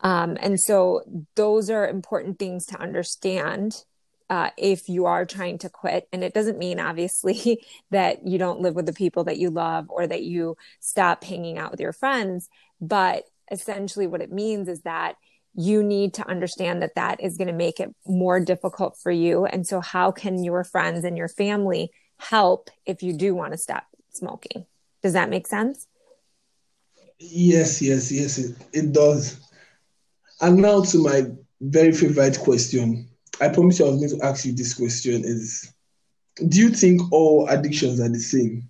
Um, 0.00 0.38
and 0.40 0.60
so 0.60 1.02
those 1.34 1.70
are 1.70 1.88
important 1.88 2.38
things 2.38 2.66
to 2.66 2.80
understand 2.80 3.84
uh, 4.30 4.50
if 4.56 4.88
you 4.88 5.06
are 5.06 5.24
trying 5.24 5.58
to 5.58 5.68
quit. 5.68 6.06
And 6.12 6.22
it 6.22 6.34
doesn't 6.34 6.58
mean, 6.58 6.78
obviously, 6.78 7.66
that 7.90 8.28
you 8.28 8.38
don't 8.38 8.60
live 8.60 8.76
with 8.76 8.86
the 8.86 8.92
people 8.92 9.24
that 9.24 9.38
you 9.38 9.50
love 9.50 9.86
or 9.88 10.06
that 10.06 10.22
you 10.22 10.56
stop 10.78 11.24
hanging 11.24 11.58
out 11.58 11.72
with 11.72 11.80
your 11.80 11.92
friends. 11.92 12.48
But 12.80 13.24
essentially, 13.50 14.06
what 14.06 14.22
it 14.22 14.30
means 14.30 14.68
is 14.68 14.82
that 14.82 15.16
you 15.52 15.82
need 15.82 16.14
to 16.14 16.28
understand 16.28 16.82
that 16.82 16.94
that 16.94 17.20
is 17.20 17.36
going 17.36 17.48
to 17.48 17.54
make 17.54 17.80
it 17.80 17.92
more 18.06 18.38
difficult 18.38 18.98
for 19.02 19.10
you. 19.10 19.46
And 19.46 19.66
so, 19.66 19.80
how 19.80 20.12
can 20.12 20.44
your 20.44 20.62
friends 20.62 21.04
and 21.04 21.18
your 21.18 21.28
family 21.28 21.90
help 22.18 22.70
if 22.84 23.02
you 23.02 23.12
do 23.12 23.34
want 23.34 23.52
to 23.52 23.58
stop 23.58 23.84
smoking. 24.16 24.66
Does 25.06 25.12
that 25.12 25.30
make 25.30 25.46
sense? 25.46 25.86
Yes, 27.20 27.80
yes, 27.80 28.10
yes, 28.10 28.38
it, 28.38 28.56
it 28.72 28.92
does. 28.92 29.38
And 30.40 30.56
now 30.56 30.82
to 30.82 30.98
my 30.98 31.26
very 31.60 31.92
favorite 31.92 32.40
question. 32.40 33.08
I 33.40 33.50
promise 33.50 33.78
you 33.78 33.86
I 33.86 33.90
was 33.90 34.00
going 34.00 34.18
to 34.20 34.26
ask 34.26 34.44
you 34.44 34.52
this 34.52 34.74
question 34.74 35.22
is 35.24 35.72
do 36.48 36.58
you 36.58 36.70
think 36.70 37.12
all 37.12 37.46
addictions 37.46 38.00
are 38.00 38.08
the 38.08 38.18
same? 38.18 38.68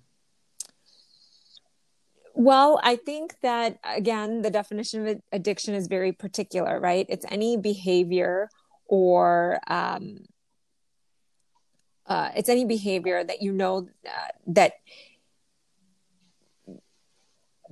Well, 2.35 2.79
I 2.83 2.97
think 2.97 3.39
that 3.41 3.79
again, 3.83 4.43
the 4.43 4.51
definition 4.51 5.07
of 5.07 5.19
addiction 5.31 5.73
is 5.73 5.87
very 5.87 6.11
particular, 6.11 6.79
right? 6.79 7.07
It's 7.09 7.25
any 7.31 7.57
behavior 7.57 8.51
or 8.85 9.59
um, 9.65 10.19
uh, 12.05 12.29
it's 12.35 12.47
any 12.47 12.65
behavior 12.65 13.23
that 13.23 13.41
you 13.41 13.51
know 13.51 13.89
uh, 14.05 14.27
that 14.47 14.73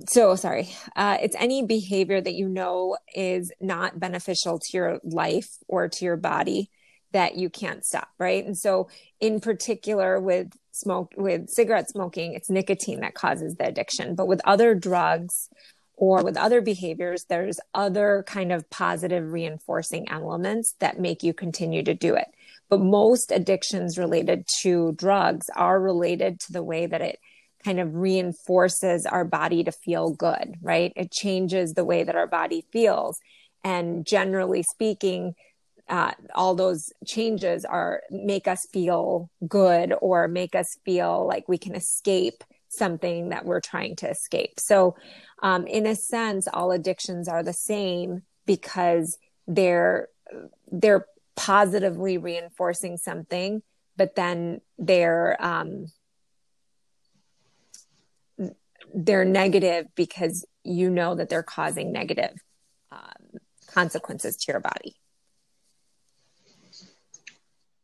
so 0.08 0.34
sorry. 0.36 0.70
Uh, 0.94 1.18
it's 1.20 1.36
any 1.38 1.64
behavior 1.64 2.20
that 2.20 2.34
you 2.34 2.48
know 2.48 2.96
is 3.14 3.52
not 3.60 3.98
beneficial 3.98 4.58
to 4.58 4.76
your 4.76 5.00
life 5.04 5.48
or 5.68 5.88
to 5.88 6.04
your 6.04 6.16
body 6.16 6.70
that 7.12 7.36
you 7.36 7.48
can't 7.48 7.84
stop 7.84 8.08
right? 8.18 8.44
And 8.44 8.56
so 8.56 8.88
in 9.20 9.40
particular 9.40 10.20
with 10.20 10.52
smoke 10.72 11.14
with 11.16 11.48
cigarette 11.48 11.88
smoking 11.88 12.34
it's 12.34 12.50
nicotine 12.50 13.00
that 13.00 13.14
causes 13.14 13.56
the 13.56 13.66
addiction. 13.66 14.14
But 14.14 14.28
with 14.28 14.40
other 14.44 14.74
drugs 14.74 15.48
or 15.94 16.22
with 16.22 16.36
other 16.36 16.60
behaviors 16.60 17.24
there's 17.28 17.58
other 17.72 18.24
kind 18.26 18.52
of 18.52 18.68
positive 18.68 19.32
reinforcing 19.32 20.10
elements 20.10 20.74
that 20.80 21.00
make 21.00 21.22
you 21.22 21.32
continue 21.32 21.82
to 21.84 21.94
do 21.94 22.14
it. 22.14 22.26
But 22.68 22.80
most 22.80 23.30
addictions 23.30 23.96
related 23.96 24.44
to 24.62 24.92
drugs 24.92 25.46
are 25.56 25.80
related 25.80 26.40
to 26.40 26.52
the 26.52 26.62
way 26.62 26.86
that 26.86 27.00
it 27.00 27.18
kind 27.66 27.80
of 27.80 27.96
reinforces 27.96 29.06
our 29.06 29.24
body 29.24 29.64
to 29.64 29.72
feel 29.72 30.10
good, 30.10 30.54
right? 30.62 30.92
It 30.94 31.10
changes 31.10 31.74
the 31.74 31.84
way 31.84 32.04
that 32.04 32.14
our 32.14 32.28
body 32.28 32.64
feels. 32.72 33.18
And 33.64 34.06
generally 34.06 34.62
speaking, 34.62 35.34
uh, 35.88 36.12
all 36.36 36.54
those 36.54 36.92
changes 37.04 37.64
are 37.64 38.02
make 38.08 38.46
us 38.46 38.68
feel 38.72 39.30
good 39.48 39.92
or 40.00 40.28
make 40.28 40.54
us 40.54 40.78
feel 40.84 41.26
like 41.26 41.48
we 41.48 41.58
can 41.58 41.74
escape 41.74 42.44
something 42.68 43.30
that 43.30 43.44
we're 43.44 43.60
trying 43.60 43.96
to 43.96 44.10
escape. 44.10 44.60
So, 44.60 44.94
um, 45.42 45.66
in 45.66 45.86
a 45.86 45.96
sense, 45.96 46.46
all 46.52 46.70
addictions 46.70 47.26
are 47.28 47.42
the 47.42 47.52
same 47.52 48.22
because 48.46 49.18
they're 49.48 50.08
they're 50.70 51.06
positively 51.36 52.16
reinforcing 52.18 52.96
something 52.96 53.62
but 53.96 54.16
then 54.16 54.60
they're 54.78 55.36
um 55.38 55.86
they're 58.94 59.24
negative 59.24 59.86
because 59.94 60.44
you 60.64 60.90
know 60.90 61.14
that 61.14 61.28
they're 61.28 61.42
causing 61.42 61.92
negative 61.92 62.32
um, 62.90 63.40
consequences 63.66 64.36
to 64.36 64.52
your 64.52 64.60
body. 64.60 64.96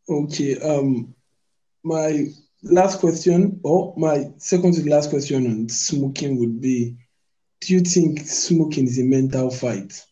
Okay 0.09 0.59
um 0.59 1.14
my 1.85 2.26
last 2.62 3.00
question 3.00 3.61
or 3.62 3.94
my 3.97 4.30
second 4.38 4.75
to 4.75 4.88
last 4.88 5.11
question 5.11 5.47
on 5.47 5.68
smoking 5.68 6.38
would 6.38 6.61
be 6.61 6.97
do 7.61 7.75
you 7.75 7.80
think 7.80 8.21
smoking 8.21 8.87
is 8.87 8.99
a 8.99 9.04
mental 9.04 9.50
fight? 9.50 10.04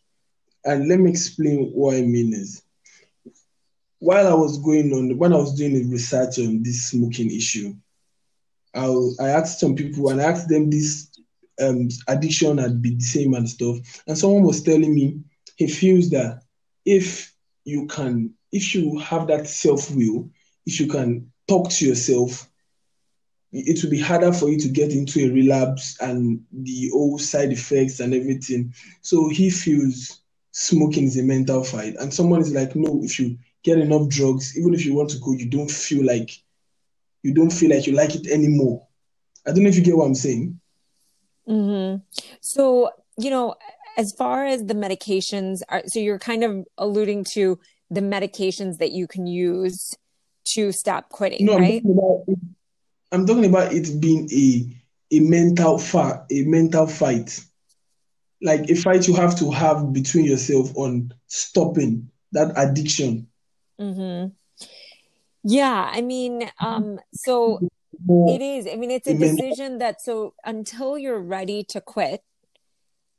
And 0.64 0.88
let 0.88 1.00
me 1.00 1.11
explain 1.11 1.70
what 1.73 1.97
i 1.97 2.02
mean 2.02 2.32
is 2.32 2.62
while 4.00 4.26
I 4.26 4.35
was 4.35 4.59
going 4.59 4.92
on, 4.92 5.16
when 5.18 5.32
I 5.32 5.37
was 5.37 5.54
doing 5.54 5.75
the 5.75 5.85
research 5.85 6.38
on 6.38 6.62
this 6.62 6.90
smoking 6.90 7.30
issue, 7.30 7.75
I, 8.74 8.86
I 9.20 9.28
asked 9.30 9.60
some 9.60 9.74
people 9.74 10.10
and 10.10 10.20
I 10.20 10.24
asked 10.24 10.48
them 10.48 10.70
this 10.70 11.10
um, 11.60 11.88
addiction 12.08 12.58
had 12.58 12.80
been 12.80 12.98
the 12.98 13.04
same 13.04 13.34
and 13.34 13.48
stuff. 13.48 13.76
And 14.06 14.16
someone 14.16 14.42
was 14.42 14.62
telling 14.62 14.94
me 14.94 15.20
he 15.56 15.66
feels 15.66 16.10
that 16.10 16.42
if 16.84 17.34
you 17.64 17.86
can, 17.86 18.34
if 18.52 18.74
you 18.74 18.98
have 18.98 19.26
that 19.28 19.46
self 19.46 19.90
will, 19.90 20.30
if 20.66 20.80
you 20.80 20.86
can 20.86 21.30
talk 21.48 21.70
to 21.70 21.86
yourself, 21.86 22.48
it 23.52 23.82
will 23.82 23.90
be 23.90 24.00
harder 24.00 24.32
for 24.32 24.48
you 24.48 24.58
to 24.60 24.68
get 24.68 24.92
into 24.92 25.26
a 25.26 25.32
relapse 25.32 25.96
and 26.00 26.44
the 26.52 26.90
old 26.94 27.20
side 27.20 27.52
effects 27.52 27.98
and 27.98 28.14
everything. 28.14 28.72
So 29.02 29.28
he 29.28 29.50
feels 29.50 30.20
smoking 30.52 31.04
is 31.04 31.18
a 31.18 31.22
mental 31.22 31.64
fight. 31.64 31.96
And 31.96 32.12
someone 32.12 32.40
is 32.40 32.52
like, 32.52 32.76
no, 32.76 33.00
if 33.02 33.18
you 33.18 33.38
get 33.64 33.78
enough 33.78 34.08
drugs, 34.08 34.56
even 34.58 34.74
if 34.74 34.86
you 34.86 34.94
want 34.94 35.10
to 35.10 35.18
go, 35.18 35.32
you 35.32 35.46
don't 35.46 35.70
feel 35.70 36.04
like 36.04 36.30
you 37.22 37.34
don't 37.34 37.52
feel 37.52 37.70
like 37.70 37.86
you 37.86 37.94
like 37.94 38.14
it 38.14 38.26
anymore. 38.26 38.86
I 39.46 39.52
don't 39.52 39.62
know 39.62 39.68
if 39.68 39.76
you 39.76 39.82
get 39.82 39.96
what 39.96 40.06
I'm 40.06 40.14
saying. 40.14 40.60
Mm-hmm. 41.48 42.02
So, 42.40 42.90
you 43.18 43.30
know, 43.30 43.54
as 43.96 44.12
far 44.12 44.46
as 44.46 44.64
the 44.64 44.74
medications 44.74 45.62
are, 45.68 45.82
so 45.86 45.98
you're 45.98 46.18
kind 46.18 46.44
of 46.44 46.66
alluding 46.78 47.24
to 47.32 47.58
the 47.90 48.00
medications 48.00 48.78
that 48.78 48.92
you 48.92 49.06
can 49.06 49.26
use 49.26 49.94
to 50.44 50.72
stop 50.72 51.08
quitting, 51.10 51.46
no, 51.46 51.58
right? 51.58 51.82
I'm 51.84 51.94
talking, 51.94 51.98
about 51.98 52.24
it, 52.28 52.38
I'm 53.12 53.26
talking 53.26 53.44
about 53.44 53.72
it 53.72 54.00
being 54.00 54.28
a 54.32 54.76
a 55.12 55.20
mental 55.20 55.78
fight, 55.78 56.20
a 56.30 56.42
mental 56.44 56.86
fight, 56.86 57.40
like 58.40 58.70
a 58.70 58.74
fight 58.74 59.08
you 59.08 59.14
have 59.14 59.36
to 59.38 59.50
have 59.50 59.92
between 59.92 60.24
yourself 60.24 60.76
on 60.76 61.12
stopping 61.26 62.08
that 62.32 62.52
addiction. 62.56 63.26
Mm-hmm. 63.80 64.28
Yeah, 65.42 65.88
I 65.90 66.02
mean, 66.02 66.50
um, 66.61 66.99
so 67.14 67.61
it 68.09 68.42
is. 68.42 68.66
I 68.66 68.76
mean, 68.76 68.90
it's 68.90 69.09
a 69.09 69.14
decision 69.14 69.78
that 69.78 70.00
so 70.00 70.35
until 70.44 70.99
you're 70.99 71.20
ready 71.20 71.64
to 71.70 71.80
quit, 71.80 72.23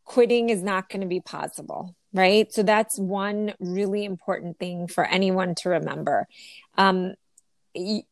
quitting 0.05 0.49
is 0.49 0.61
not 0.61 0.89
going 0.89 1.01
to 1.01 1.07
be 1.07 1.19
possible, 1.19 1.95
right? 2.13 2.51
So 2.53 2.63
that's 2.63 2.99
one 2.99 3.53
really 3.59 4.05
important 4.05 4.59
thing 4.59 4.87
for 4.87 5.05
anyone 5.05 5.55
to 5.61 5.69
remember. 5.69 6.27
Um, 6.77 7.13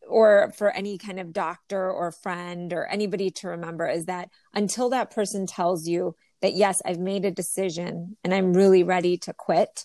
or 0.08 0.54
for 0.58 0.72
any 0.72 0.98
kind 0.98 1.20
of 1.20 1.34
doctor 1.34 1.92
or 1.92 2.12
friend 2.12 2.72
or 2.72 2.86
anybody 2.86 3.30
to 3.30 3.50
remember 3.50 3.88
is 3.88 4.06
that 4.06 4.30
until 4.54 4.90
that 4.90 5.12
person 5.12 5.46
tells 5.46 5.86
you 5.86 6.16
that 6.42 6.54
yes 6.54 6.82
i've 6.86 6.98
made 6.98 7.26
a 7.26 7.32
decision 7.32 8.16
and 8.24 8.34
i'm 8.34 8.54
really 8.54 8.84
ready 8.84 9.18
to 9.18 9.34
quit 9.34 9.84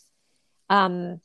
um, 0.71 1.21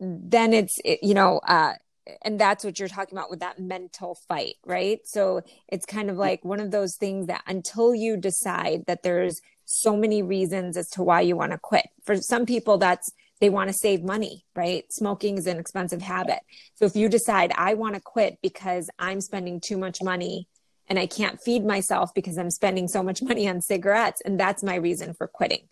then 0.00 0.54
it's 0.54 0.78
it, 0.82 1.00
you 1.02 1.12
know 1.12 1.40
uh 1.46 1.74
and 2.22 2.40
that's 2.40 2.64
what 2.64 2.78
you're 2.78 2.88
talking 2.88 3.16
about 3.16 3.30
with 3.30 3.40
that 3.40 3.58
mental 3.58 4.14
fight 4.28 4.56
right? 4.64 5.00
So 5.04 5.42
it's 5.68 5.86
kind 5.86 6.10
of 6.10 6.16
like 6.16 6.44
one 6.44 6.60
of 6.60 6.70
those 6.70 6.96
things 6.96 7.26
that 7.26 7.42
until 7.46 7.94
you 7.94 8.16
decide 8.16 8.84
that 8.86 9.02
there's 9.02 9.40
so 9.64 9.96
many 9.96 10.22
reasons 10.22 10.76
as 10.76 10.88
to 10.90 11.02
why 11.02 11.20
you 11.20 11.36
want 11.36 11.52
to 11.52 11.58
quit. 11.58 11.86
For 12.04 12.16
some 12.16 12.46
people 12.46 12.78
that's 12.78 13.10
they 13.40 13.48
want 13.48 13.68
to 13.68 13.74
save 13.74 14.02
money 14.02 14.44
right? 14.54 14.84
Smoking 14.92 15.38
is 15.38 15.46
an 15.46 15.58
expensive 15.58 16.02
habit. 16.02 16.40
So 16.74 16.84
if 16.84 16.96
you 16.96 17.08
decide 17.08 17.52
i 17.56 17.74
want 17.74 17.94
to 17.94 18.00
quit 18.00 18.38
because 18.42 18.90
i'm 18.98 19.20
spending 19.20 19.60
too 19.60 19.78
much 19.78 20.02
money 20.02 20.48
and 20.88 20.98
i 20.98 21.06
can't 21.06 21.40
feed 21.40 21.64
myself 21.64 22.12
because 22.14 22.36
i'm 22.38 22.50
spending 22.50 22.88
so 22.88 23.02
much 23.02 23.22
money 23.22 23.48
on 23.48 23.60
cigarettes 23.60 24.20
and 24.24 24.38
that's 24.38 24.62
my 24.62 24.74
reason 24.74 25.14
for 25.14 25.26
quitting. 25.26 25.68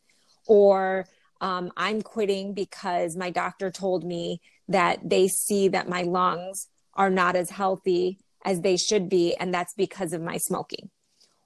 Or 0.47 1.07
um, 1.41 1.71
I'm 1.77 2.03
quitting 2.03 2.55
because 2.55 3.17
my 3.17 3.31
doctor 3.31 3.71
told 3.71 4.05
me 4.05 4.41
that 4.69 5.09
they 5.09 5.29
see 5.29 5.69
that 5.69 5.89
my 5.89 6.03
lungs 6.03 6.69
are 6.95 7.11
not 7.11 7.37
as 7.37 7.51
healthy 7.51 8.19
as 8.45 8.61
they 8.61 8.77
should 8.77 9.09
be, 9.09 9.35
and 9.35 9.53
that's 9.53 9.75
because 9.75 10.13
of 10.13 10.23
my 10.23 10.37
smoking. 10.37 10.91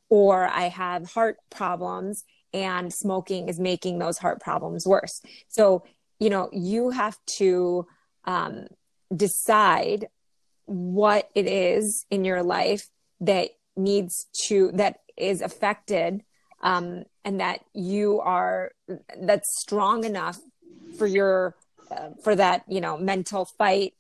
Or 0.09 0.47
I 0.47 0.69
have 0.69 1.13
heart 1.13 1.39
problems 1.51 2.25
and 2.53 2.93
smoking 2.93 3.49
is 3.49 3.59
making 3.59 3.99
those 3.99 4.19
heart 4.19 4.41
problems 4.41 4.87
worse. 4.87 5.23
So, 5.49 5.85
you 6.19 6.31
know, 6.31 6.51
you 6.53 6.91
have 6.91 7.17
to 7.39 7.87
um, 8.25 8.67
decide 9.15 10.09
what 10.67 11.29
it 11.35 11.47
is 11.47 12.07
in 12.11 12.25
your 12.25 12.43
life 12.43 12.89
that 13.21 13.51
needs 13.77 14.27
to, 14.47 14.71
that 14.75 14.99
is 15.17 15.41
affected 15.41 16.23
um, 16.63 17.05
and 17.25 17.41
that 17.41 17.61
you 17.75 18.21
are 18.21 18.73
that's 19.21 19.59
strong 19.61 20.05
enough 20.05 20.39
for 20.99 21.07
your 21.07 21.57
uh, 21.91 22.11
for 22.23 22.35
that 22.35 22.65
you 22.69 22.81
know 22.81 22.97
mental 22.97 23.45
fight 23.45 23.95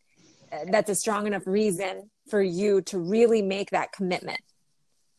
uh, 0.52 0.64
that's 0.70 0.90
a 0.90 0.94
strong 0.94 1.26
enough 1.26 1.46
reason 1.46 2.10
for 2.28 2.42
you 2.42 2.80
to 2.82 2.98
really 2.98 3.42
make 3.42 3.70
that 3.70 3.92
commitment 3.92 4.40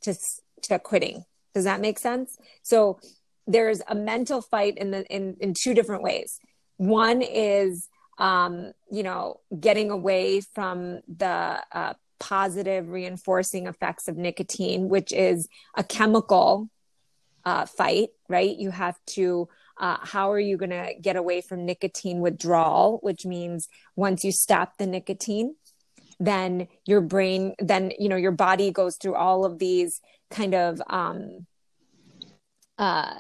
to 0.02 0.16
to 0.64 0.80
quitting. 0.80 1.26
Does 1.54 1.66
that 1.66 1.82
make 1.82 2.00
sense? 2.00 2.38
So 2.62 3.00
there's 3.46 3.82
a 3.88 3.96
mental 3.96 4.42
fight 4.42 4.78
in 4.78 4.92
the 4.92 5.06
in 5.06 5.38
in 5.40 5.54
two 5.54 5.74
different 5.74 6.04
ways. 6.04 6.40
One 6.78 7.22
is 7.22 7.90
um 8.20 8.74
you 8.92 9.04
know 9.04 9.40
getting 9.60 9.90
away 9.90 10.42
from 10.42 11.02
the 11.08 11.62
uh, 11.72 11.94
positive 12.20 12.90
reinforcing 12.90 13.68
effects 13.68 14.08
of 14.08 14.16
nicotine 14.16 14.88
which 14.88 15.12
is 15.12 15.50
a 15.76 15.84
chemical 15.84 16.70
uh, 17.46 17.66
fight, 17.66 18.10
right? 18.30 18.56
You 18.56 18.72
have 18.72 18.98
to, 19.08 19.48
uh, 19.78 19.98
how 20.02 20.32
are 20.32 20.40
you 20.40 20.58
going 20.58 20.70
to 20.70 20.94
get 21.02 21.16
away 21.16 21.42
from 21.42 21.66
nicotine 21.66 22.20
withdrawal, 22.20 23.00
which 23.02 23.26
means 23.26 23.68
once 23.96 24.24
you 24.24 24.32
stop 24.32 24.78
the 24.78 24.88
nicotine, 24.88 25.56
then 26.20 26.68
your 26.86 27.02
brain, 27.02 27.54
then, 27.60 27.92
you 28.00 28.08
know, 28.08 28.16
your 28.16 28.32
body 28.32 28.72
goes 28.72 28.98
through 28.98 29.16
all 29.16 29.46
of 29.46 29.60
these 29.60 30.00
kind 30.30 30.54
of 30.54 30.82
um, 30.88 31.46
uh, 32.78 33.14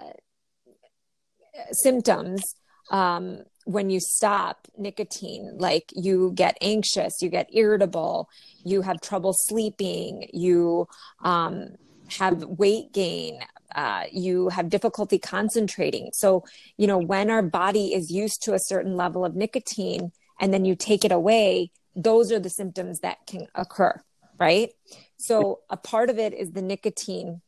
symptoms 1.72 2.56
um, 2.92 3.44
when 3.66 3.90
you 3.90 4.00
stop 4.00 4.68
nicotine 4.78 5.56
like 5.58 5.86
you 5.96 6.32
get 6.36 6.58
anxious 6.60 7.22
you 7.22 7.30
get 7.30 7.48
irritable 7.54 8.28
you 8.66 8.82
have 8.82 9.00
trouble 9.00 9.34
sleeping 9.34 10.28
you 10.34 10.86
um, 11.24 11.70
have 12.10 12.44
weight 12.44 12.92
gain 12.92 13.40
uh, 13.76 14.04
you 14.12 14.50
have 14.50 14.70
difficulty 14.70 15.18
concentrating. 15.18 16.10
So, 16.14 16.44
you 16.78 16.88
know, 16.88 16.98
when 16.98 17.30
our 17.30 17.42
body 17.42 17.94
is 17.94 18.12
used 18.12 18.44
to 18.44 18.54
a 18.54 18.60
certain 18.60 18.96
level 18.96 19.26
of 19.26 19.36
nicotine 19.36 20.12
and 20.40 20.54
then 20.54 20.66
you 20.66 20.76
take 20.76 21.06
it 21.06 21.12
away, 21.12 21.72
those 21.96 22.32
are 22.32 22.40
the 22.40 22.50
symptoms 22.50 23.00
that 23.00 23.18
can 23.28 23.48
occur, 23.56 24.02
right? 24.40 24.72
So, 25.18 25.60
a 25.70 25.78
part 25.78 26.10
of 26.10 26.20
it 26.20 26.34
is 26.34 26.52
the 26.52 26.62
nicotine 26.62 27.42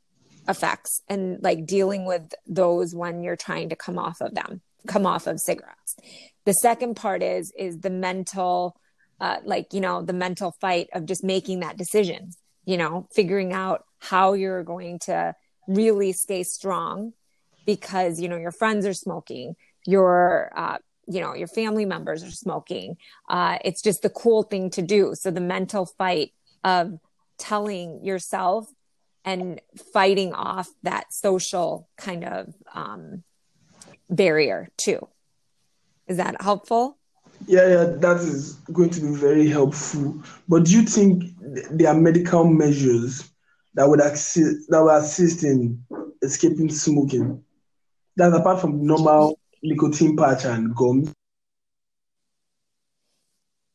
effects 0.48 1.02
and 1.10 1.42
like 1.42 1.66
dealing 1.66 2.06
with 2.06 2.34
those 2.48 2.94
when 2.94 3.24
you're 3.24 3.36
trying 3.36 3.70
to 3.70 3.76
come 3.76 3.98
off 3.98 4.22
of 4.22 4.36
them, 4.36 4.62
come 4.88 5.06
off 5.06 5.28
of 5.28 5.40
cigarettes. 5.40 5.96
The 6.46 6.54
second 6.54 6.96
part 6.96 7.24
is 7.24 7.52
is 7.58 7.80
the 7.80 7.90
mental 7.90 8.78
uh, 9.20 9.38
like 9.44 9.74
you 9.74 9.82
know 9.82 10.02
the 10.02 10.14
mental 10.14 10.56
fight 10.62 10.88
of 10.94 11.06
just 11.06 11.24
making 11.24 11.62
that 11.62 11.78
decision 11.78 12.32
you 12.66 12.78
know 12.78 13.08
figuring 13.14 13.54
out 13.54 13.86
how 14.00 14.34
you're 14.34 14.64
going 14.64 15.00
to 15.00 15.34
really 15.68 16.12
stay 16.12 16.44
strong 16.44 17.14
because 17.66 18.20
you 18.20 18.30
know 18.30 18.38
your 18.38 18.52
friends 18.52 18.86
are 18.86 18.94
smoking 18.94 19.56
your 19.86 20.52
uh, 20.56 20.78
you 21.08 21.22
know 21.22 21.34
your 21.34 21.48
family 21.48 21.86
members 21.86 22.24
are 22.24 22.32
smoking. 22.32 22.98
Uh, 23.30 23.58
it's 23.64 23.82
just 23.82 24.02
the 24.02 24.10
cool 24.10 24.44
thing 24.44 24.70
to 24.72 24.82
do. 24.82 25.14
So 25.16 25.32
the 25.32 25.42
mental 25.42 25.86
fight 25.86 26.34
of 26.64 27.00
telling 27.38 28.04
yourself 28.04 28.68
and 29.24 29.62
fighting 29.94 30.34
off 30.34 30.70
that 30.84 31.14
social 31.14 31.90
kind 31.98 32.24
of 32.24 32.54
um, 32.74 33.24
barrier 34.10 34.70
too. 34.78 35.08
Is 36.08 36.18
that 36.18 36.42
helpful? 36.42 36.98
Yeah 37.48 37.68
yeah 37.68 37.84
that 37.98 38.18
is 38.18 38.54
going 38.72 38.92
to 38.92 39.02
be 39.02 39.16
very 39.16 39.48
helpful. 39.48 40.22
But 40.48 40.66
do 40.66 40.72
you 40.72 40.84
think 40.84 41.24
there 41.72 41.90
are 41.90 42.00
medical 42.00 42.46
measures 42.46 43.30
that 43.76 43.88
would 43.88 44.00
assist 44.02 44.70
that 44.70 44.82
would 44.84 44.96
assist 44.96 45.44
in 45.44 45.84
escaping 46.22 46.70
smoking. 46.70 47.44
That's 48.16 48.36
apart 48.36 48.62
from 48.62 48.86
normal 48.86 49.40
nicotine 49.62 50.16
patch 50.16 50.46
and 50.46 50.76
gum? 50.76 51.14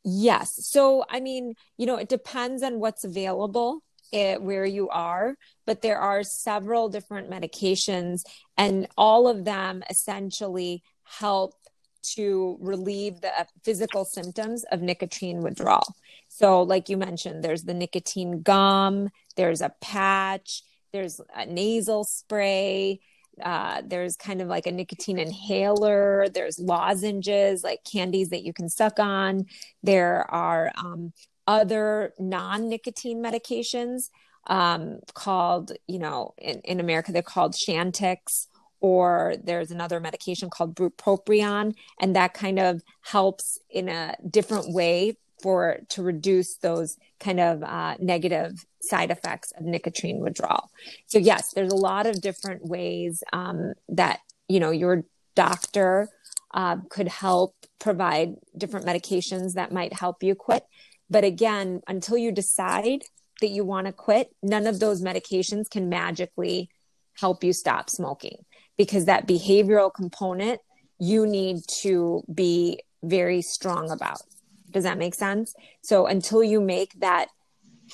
Yes. 0.02 0.66
So, 0.66 1.04
I 1.10 1.20
mean, 1.20 1.54
you 1.76 1.86
know, 1.86 1.96
it 1.96 2.08
depends 2.08 2.62
on 2.62 2.80
what's 2.80 3.04
available 3.04 3.82
it, 4.12 4.16
eh, 4.16 4.36
where 4.36 4.64
you 4.64 4.88
are, 4.88 5.36
but 5.66 5.82
there 5.82 5.98
are 5.98 6.22
several 6.22 6.88
different 6.88 7.30
medications, 7.30 8.22
and 8.56 8.88
all 8.96 9.28
of 9.28 9.44
them 9.44 9.82
essentially 9.88 10.82
help 11.04 11.54
to 12.02 12.56
relieve 12.60 13.20
the 13.20 13.30
physical 13.64 14.04
symptoms 14.04 14.64
of 14.70 14.82
nicotine 14.82 15.40
withdrawal. 15.40 15.94
So, 16.28 16.62
like 16.62 16.88
you 16.88 16.96
mentioned, 16.96 17.42
there's 17.42 17.64
the 17.64 17.74
nicotine 17.74 18.42
gum, 18.42 19.10
there's 19.36 19.60
a 19.60 19.72
patch, 19.80 20.62
there's 20.92 21.20
a 21.34 21.46
nasal 21.46 22.04
spray, 22.04 23.00
uh, 23.42 23.82
there's 23.84 24.16
kind 24.16 24.40
of 24.40 24.48
like 24.48 24.66
a 24.66 24.72
nicotine 24.72 25.18
inhaler. 25.18 26.26
There's 26.32 26.58
lozenges, 26.58 27.64
like 27.64 27.84
candies 27.90 28.30
that 28.30 28.44
you 28.44 28.52
can 28.52 28.68
suck 28.68 28.98
on. 28.98 29.46
There 29.82 30.30
are 30.30 30.70
um, 30.76 31.12
other 31.46 32.12
non 32.18 32.68
nicotine 32.68 33.22
medications 33.22 34.10
um, 34.46 35.00
called, 35.14 35.72
you 35.86 35.98
know, 35.98 36.34
in, 36.38 36.60
in 36.60 36.80
America, 36.80 37.12
they're 37.12 37.22
called 37.22 37.54
Chantix 37.54 38.46
or 38.80 39.34
there's 39.42 39.70
another 39.70 40.00
medication 40.00 40.50
called 40.50 40.74
bupropion 40.74 41.74
and 42.00 42.16
that 42.16 42.34
kind 42.34 42.58
of 42.58 42.82
helps 43.02 43.58
in 43.68 43.88
a 43.88 44.16
different 44.28 44.72
way 44.72 45.16
for 45.42 45.78
to 45.88 46.02
reduce 46.02 46.56
those 46.56 46.96
kind 47.18 47.40
of 47.40 47.62
uh, 47.62 47.96
negative 47.98 48.64
side 48.82 49.10
effects 49.10 49.52
of 49.52 49.64
nicotine 49.64 50.20
withdrawal. 50.20 50.70
So 51.06 51.18
yes 51.18 51.52
there's 51.52 51.72
a 51.72 51.76
lot 51.76 52.06
of 52.06 52.20
different 52.20 52.66
ways 52.66 53.22
um, 53.32 53.74
that 53.88 54.20
you 54.48 54.60
know 54.60 54.70
your 54.70 55.04
doctor 55.34 56.08
uh, 56.52 56.76
could 56.88 57.08
help 57.08 57.54
provide 57.78 58.34
different 58.56 58.86
medications 58.86 59.54
that 59.54 59.72
might 59.72 59.92
help 59.92 60.22
you 60.22 60.34
quit. 60.34 60.64
But 61.08 61.24
again 61.24 61.82
until 61.86 62.16
you 62.16 62.32
decide 62.32 63.02
that 63.40 63.48
you 63.48 63.64
want 63.64 63.86
to 63.86 63.92
quit 63.92 64.34
none 64.42 64.66
of 64.66 64.80
those 64.80 65.02
medications 65.02 65.70
can 65.70 65.88
magically 65.88 66.70
help 67.14 67.42
you 67.44 67.52
stop 67.52 67.90
smoking 67.90 68.44
because 68.80 69.04
that 69.04 69.28
behavioral 69.28 69.92
component 69.92 70.58
you 70.98 71.26
need 71.26 71.58
to 71.82 72.24
be 72.32 72.80
very 73.02 73.42
strong 73.42 73.90
about. 73.90 74.22
Does 74.70 74.84
that 74.84 74.96
make 74.96 75.14
sense? 75.14 75.54
So 75.82 76.06
until 76.06 76.42
you 76.42 76.62
make 76.62 76.98
that 77.00 77.26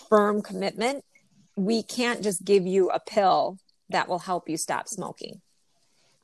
firm 0.09 0.43
commitment, 0.43 1.05
we 1.57 1.83
can't 1.83 2.23
just 2.23 2.45
give 2.45 2.69
you 2.69 2.91
a 2.91 3.01
pill 3.01 3.59
that 3.89 4.07
will 4.09 4.21
help 4.21 4.49
you 4.49 4.57
stop 4.57 4.87
smoking. 4.87 5.41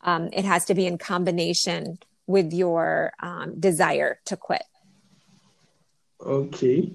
Um, 0.01 0.29
it 0.33 0.45
has 0.45 0.65
to 0.67 0.75
be 0.75 0.87
in 0.87 0.97
combination 0.97 1.99
with 2.29 2.53
your 2.53 3.15
um, 3.19 3.59
desire 3.59 4.21
to 4.27 4.37
quit. 4.37 4.63
Okay. 6.25 6.93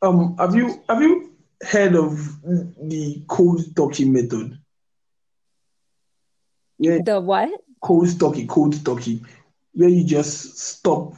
Um, 0.00 0.38
have 0.38 0.54
you 0.54 0.82
have 0.88 1.02
you 1.02 1.34
heard 1.60 1.94
of 1.96 2.40
the 2.42 3.22
cold 3.28 3.60
turkey 3.76 4.06
method? 4.06 4.56
Yeah. 6.80 6.98
The 7.04 7.20
what? 7.20 7.50
Cold 7.82 8.18
turkey, 8.18 8.46
cold 8.46 8.84
turkey, 8.84 9.22
where 9.74 9.88
you 9.88 10.02
just 10.02 10.58
stop. 10.58 11.14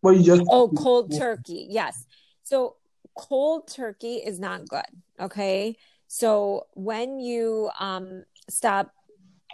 Where 0.00 0.14
you 0.14 0.22
just 0.22 0.42
oh, 0.48 0.68
cold 0.68 1.12
turkey. 1.16 1.66
Yes. 1.68 2.06
So 2.44 2.76
cold 3.16 3.68
turkey 3.68 4.16
is 4.16 4.38
not 4.38 4.68
good. 4.68 4.86
Okay. 5.18 5.76
So 6.06 6.66
when 6.74 7.18
you 7.18 7.70
um, 7.80 8.24
stop 8.48 8.92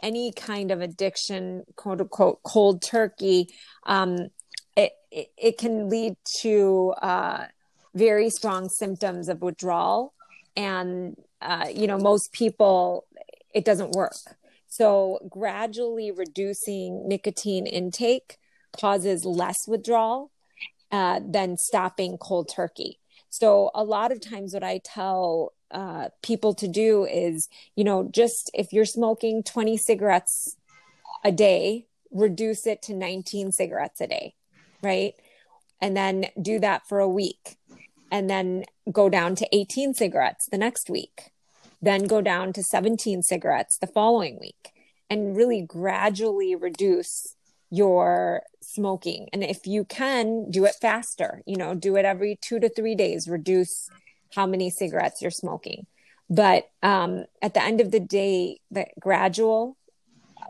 any 0.02 0.32
kind 0.32 0.70
of 0.70 0.82
addiction, 0.82 1.64
quote 1.76 2.00
unquote, 2.00 2.42
cold 2.42 2.82
turkey, 2.82 3.48
um, 3.86 4.28
it, 4.76 4.92
it, 5.10 5.28
it 5.38 5.58
can 5.58 5.88
lead 5.88 6.16
to 6.40 6.94
uh, 7.00 7.46
very 7.94 8.28
strong 8.28 8.68
symptoms 8.68 9.28
of 9.30 9.40
withdrawal. 9.40 10.12
And, 10.56 11.16
uh, 11.40 11.68
you 11.72 11.86
know, 11.86 11.98
most 11.98 12.32
people, 12.32 13.06
it 13.54 13.64
doesn't 13.64 13.92
work. 13.92 14.16
So, 14.70 15.18
gradually 15.28 16.12
reducing 16.12 17.08
nicotine 17.08 17.66
intake 17.66 18.38
causes 18.72 19.24
less 19.24 19.66
withdrawal 19.66 20.30
uh, 20.92 21.18
than 21.26 21.56
stopping 21.56 22.16
cold 22.18 22.48
turkey. 22.48 23.00
So, 23.30 23.72
a 23.74 23.82
lot 23.82 24.12
of 24.12 24.20
times, 24.20 24.54
what 24.54 24.62
I 24.62 24.78
tell 24.78 25.52
uh, 25.72 26.10
people 26.22 26.54
to 26.54 26.68
do 26.68 27.04
is, 27.04 27.48
you 27.74 27.82
know, 27.82 28.08
just 28.12 28.48
if 28.54 28.72
you're 28.72 28.84
smoking 28.84 29.42
20 29.42 29.76
cigarettes 29.76 30.56
a 31.24 31.32
day, 31.32 31.86
reduce 32.12 32.64
it 32.64 32.80
to 32.82 32.94
19 32.94 33.50
cigarettes 33.50 34.00
a 34.00 34.06
day, 34.06 34.34
right? 34.82 35.14
And 35.80 35.96
then 35.96 36.26
do 36.40 36.60
that 36.60 36.86
for 36.86 37.00
a 37.00 37.08
week. 37.08 37.56
And 38.12 38.30
then 38.30 38.66
go 38.90 39.08
down 39.08 39.34
to 39.36 39.48
18 39.52 39.94
cigarettes 39.94 40.46
the 40.46 40.58
next 40.58 40.88
week 40.88 41.32
then 41.82 42.04
go 42.04 42.20
down 42.20 42.52
to 42.52 42.62
17 42.62 43.22
cigarettes 43.22 43.78
the 43.78 43.86
following 43.86 44.38
week 44.40 44.70
and 45.08 45.36
really 45.36 45.62
gradually 45.62 46.54
reduce 46.54 47.34
your 47.70 48.42
smoking. 48.60 49.28
And 49.32 49.42
if 49.42 49.66
you 49.66 49.84
can, 49.84 50.50
do 50.50 50.64
it 50.64 50.74
faster, 50.80 51.42
you 51.46 51.56
know, 51.56 51.74
do 51.74 51.96
it 51.96 52.04
every 52.04 52.36
two 52.40 52.60
to 52.60 52.68
three 52.68 52.94
days, 52.94 53.28
reduce 53.28 53.88
how 54.34 54.46
many 54.46 54.70
cigarettes 54.70 55.22
you're 55.22 55.30
smoking. 55.30 55.86
But 56.28 56.68
um, 56.82 57.24
at 57.42 57.54
the 57.54 57.62
end 57.62 57.80
of 57.80 57.90
the 57.90 58.00
day, 58.00 58.60
the 58.70 58.86
gradual 58.98 59.76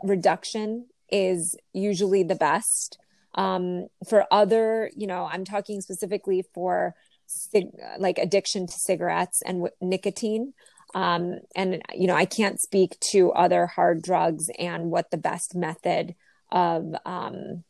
reduction 0.02 0.86
is 1.10 1.56
usually 1.72 2.22
the 2.22 2.34
best. 2.34 2.98
Um, 3.34 3.86
for 4.08 4.26
other, 4.30 4.90
you 4.94 5.06
know, 5.06 5.28
I'm 5.30 5.44
talking 5.44 5.80
specifically 5.80 6.44
for 6.54 6.94
cig- 7.26 7.76
like 7.98 8.18
addiction 8.18 8.66
to 8.66 8.72
cigarettes 8.72 9.40
and 9.42 9.58
w- 9.58 9.74
nicotine. 9.80 10.52
Um, 10.94 11.40
and 11.54 11.82
you 11.94 12.06
know, 12.06 12.14
I 12.14 12.24
can't 12.24 12.60
speak 12.60 12.98
to 13.12 13.32
other 13.32 13.66
hard 13.66 14.02
drugs 14.02 14.50
and 14.58 14.90
what 14.90 15.10
the 15.10 15.16
best 15.16 15.54
method 15.54 16.14
of 16.50 16.94
um, 17.04 17.64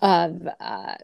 of 0.00 0.46
uh, 0.60 0.94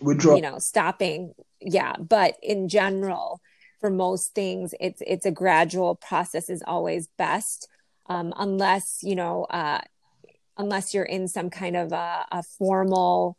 withdrawal, 0.00 0.36
you 0.36 0.42
know, 0.42 0.58
stopping. 0.58 1.34
Yeah, 1.60 1.94
but 1.98 2.36
in 2.42 2.68
general, 2.68 3.40
for 3.80 3.90
most 3.90 4.34
things, 4.34 4.74
it's 4.78 5.02
it's 5.06 5.26
a 5.26 5.30
gradual 5.30 5.96
process 5.96 6.48
is 6.48 6.62
always 6.66 7.08
best, 7.18 7.68
um, 8.06 8.32
unless 8.36 9.00
you 9.02 9.16
know, 9.16 9.44
uh, 9.44 9.80
unless 10.56 10.94
you're 10.94 11.04
in 11.04 11.26
some 11.26 11.50
kind 11.50 11.76
of 11.76 11.92
a, 11.92 12.26
a 12.30 12.42
formal 12.42 13.36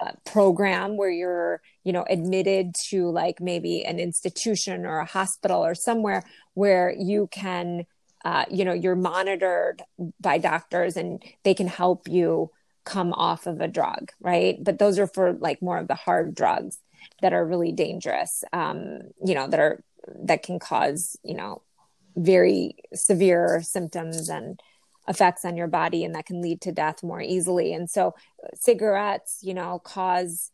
uh, 0.00 0.12
program 0.24 0.96
where 0.96 1.10
you're 1.10 1.60
you 1.84 1.92
know 1.92 2.04
admitted 2.08 2.74
to 2.88 3.10
like 3.10 3.40
maybe 3.40 3.84
an 3.84 3.98
institution 3.98 4.86
or 4.86 4.98
a 4.98 5.04
hospital 5.04 5.64
or 5.64 5.74
somewhere 5.74 6.22
where 6.54 6.94
you 6.96 7.28
can 7.30 7.84
uh, 8.24 8.44
you 8.50 8.64
know 8.64 8.72
you're 8.72 8.96
monitored 8.96 9.82
by 10.20 10.38
doctors 10.38 10.96
and 10.96 11.22
they 11.44 11.54
can 11.54 11.66
help 11.66 12.08
you 12.08 12.50
come 12.84 13.12
off 13.12 13.46
of 13.46 13.60
a 13.60 13.68
drug 13.68 14.10
right? 14.20 14.62
But 14.62 14.78
those 14.78 14.98
are 14.98 15.06
for 15.06 15.32
like 15.32 15.62
more 15.62 15.78
of 15.78 15.88
the 15.88 15.94
hard 15.94 16.34
drugs 16.34 16.78
that 17.20 17.32
are 17.32 17.44
really 17.44 17.72
dangerous 17.72 18.44
um, 18.52 19.00
you 19.24 19.34
know 19.34 19.48
that 19.48 19.60
are 19.60 19.82
that 20.24 20.42
can 20.42 20.58
cause 20.58 21.16
you 21.22 21.34
know 21.34 21.62
very 22.16 22.76
severe 22.94 23.62
symptoms 23.62 24.28
and 24.28 24.60
effects 25.08 25.44
on 25.44 25.56
your 25.56 25.66
body 25.66 26.04
and 26.04 26.14
that 26.14 26.26
can 26.26 26.40
lead 26.40 26.60
to 26.62 26.72
death 26.72 27.02
more 27.02 27.20
easily. 27.20 27.72
And 27.72 27.90
so 27.90 28.14
cigarettes, 28.54 29.38
you 29.42 29.54
know, 29.54 29.80
cause 29.80 30.50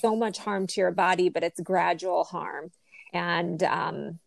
so 0.00 0.14
much 0.14 0.38
harm 0.38 0.66
to 0.68 0.80
your 0.80 0.92
body, 0.92 1.28
but 1.28 1.42
it's 1.42 1.60
gradual 1.60 2.24
harm. 2.24 2.70
And 3.12 3.62
um 3.62 4.18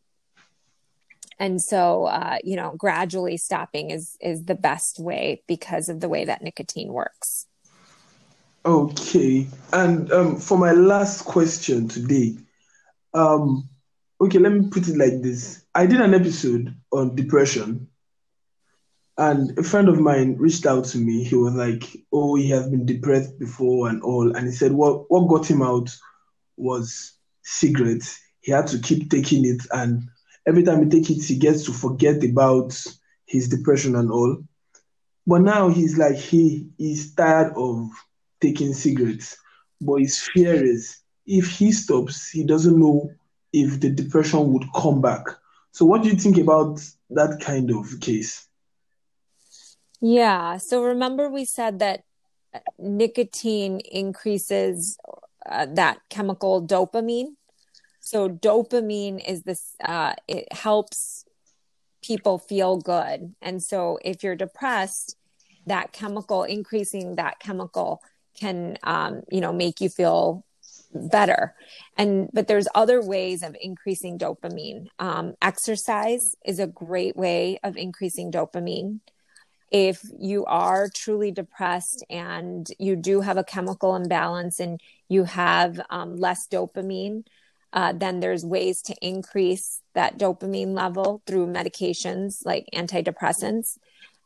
and 1.40 1.62
so 1.62 2.06
uh, 2.06 2.38
you 2.44 2.56
know, 2.56 2.74
gradually 2.78 3.38
stopping 3.38 3.90
is 3.90 4.18
is 4.20 4.44
the 4.44 4.56
best 4.56 5.00
way 5.00 5.42
because 5.48 5.90
of 5.90 6.00
the 6.00 6.10
way 6.10 6.26
that 6.26 6.42
nicotine 6.42 6.92
works. 6.92 7.48
Okay. 8.66 9.48
And 9.72 10.12
um 10.12 10.38
for 10.38 10.58
my 10.58 10.72
last 10.72 11.24
question 11.24 11.88
today, 11.88 12.38
um 13.14 13.70
okay, 14.20 14.40
let 14.40 14.52
me 14.52 14.70
put 14.70 14.88
it 14.88 14.98
like 14.98 15.22
this. 15.22 15.66
I 15.74 15.86
did 15.86 16.02
an 16.02 16.14
episode 16.14 16.76
on 16.92 17.16
depression 17.16 17.88
and 19.18 19.58
a 19.60 19.64
friend 19.64 19.90
of 19.90 20.00
mine 20.00 20.36
reached 20.38 20.66
out 20.66 20.86
to 20.86 20.98
me. 20.98 21.24
He 21.24 21.36
was 21.36 21.54
like, 21.54 21.84
"Oh, 22.12 22.36
he 22.36 22.50
has 22.50 22.68
been 22.68 22.86
depressed 22.86 23.38
before 23.38 23.88
and 23.90 24.02
all." 24.02 24.36
And 24.36 24.48
he 24.48 24.54
said, 24.54 24.72
"What 24.72 25.10
what 25.12 25.28
got 25.28 25.50
him 25.50 25.62
out 25.62 25.96
was 26.58 27.14
cigarettes. 27.44 28.20
He 28.42 28.52
had 28.52 28.68
to 28.68 28.80
keep 28.80 29.10
taking 29.10 29.46
it, 29.46 29.62
and 29.72 30.04
every 30.48 30.64
time 30.64 30.84
he 30.84 30.90
takes 30.90 31.10
it, 31.10 31.24
he 31.26 31.36
gets 31.38 31.64
to 31.66 31.74
forget 31.74 32.24
about 32.24 32.76
his 33.26 33.48
depression 33.48 33.96
and 33.96 34.12
all. 34.12 34.44
But 35.28 35.42
now 35.42 35.70
he's 35.70 35.98
like 35.98 36.16
he 36.16 36.68
is 36.80 37.14
tired 37.14 37.54
of 37.56 37.90
taking 38.42 38.74
cigarettes. 38.74 39.38
But 39.80 39.98
his 40.02 40.20
fear 40.20 40.64
is 40.64 40.98
if 41.28 41.50
he 41.50 41.72
stops, 41.72 42.30
he 42.30 42.44
doesn't 42.44 42.80
know 42.80 43.12
if 43.54 43.80
the 43.80 43.90
depression 43.90 44.52
would 44.54 44.66
come 44.76 45.02
back. 45.02 45.26
So, 45.72 45.86
what 45.86 46.02
do 46.04 46.10
you 46.10 46.16
think 46.16 46.38
about 46.38 46.82
that 47.12 47.40
kind 47.42 47.70
of 47.72 48.00
case?" 48.02 48.48
Yeah. 50.06 50.58
So 50.58 50.84
remember, 50.84 51.30
we 51.30 51.46
said 51.46 51.80
that 51.80 52.04
uh, 52.54 52.60
nicotine 52.78 53.80
increases 53.80 54.98
uh, 55.50 55.66
that 55.76 56.00
chemical 56.10 56.62
dopamine. 56.62 57.36
So 58.02 58.28
dopamine 58.28 59.26
is 59.26 59.44
this, 59.44 59.78
uh, 59.82 60.16
it 60.28 60.52
helps 60.52 61.24
people 62.04 62.38
feel 62.38 62.76
good. 62.76 63.34
And 63.42 63.64
so 63.64 63.98
if 64.04 64.24
you're 64.24 64.36
depressed, 64.36 65.16
that 65.68 65.94
chemical, 65.94 66.44
increasing 66.44 67.16
that 67.16 67.40
chemical 67.40 68.02
can, 68.38 68.78
um, 68.84 69.22
you 69.32 69.40
know, 69.40 69.54
make 69.54 69.80
you 69.80 69.88
feel 69.88 70.44
better 70.96 71.56
and 71.98 72.30
but 72.34 72.48
there's 72.48 72.68
other 72.76 73.02
ways 73.02 73.42
of 73.42 73.56
increasing 73.60 74.20
dopamine 74.20 74.86
um, 75.00 75.34
exercise 75.42 76.36
is 76.46 76.60
a 76.60 76.68
great 76.68 77.16
way 77.16 77.60
of 77.64 77.76
increasing 77.76 78.32
dopamine 78.32 79.00
if 79.74 80.02
you 80.18 80.46
are 80.46 80.88
truly 80.88 81.32
depressed 81.32 82.06
and 82.10 82.68
you 82.80 82.96
do 82.96 83.20
have 83.20 83.36
a 83.36 83.44
chemical 83.44 83.96
imbalance 83.96 84.62
and 84.62 84.80
you 85.10 85.26
have 85.26 85.82
um, 85.90 86.16
less 86.16 86.48
dopamine 86.48 87.24
uh, 87.74 87.92
then 87.92 88.20
there's 88.20 88.46
ways 88.46 88.82
to 88.84 88.96
increase 89.02 89.82
that 89.96 90.18
dopamine 90.18 90.76
level 90.76 91.22
through 91.26 91.48
medications 91.48 92.46
like 92.46 92.70
antidepressants. 92.74 93.78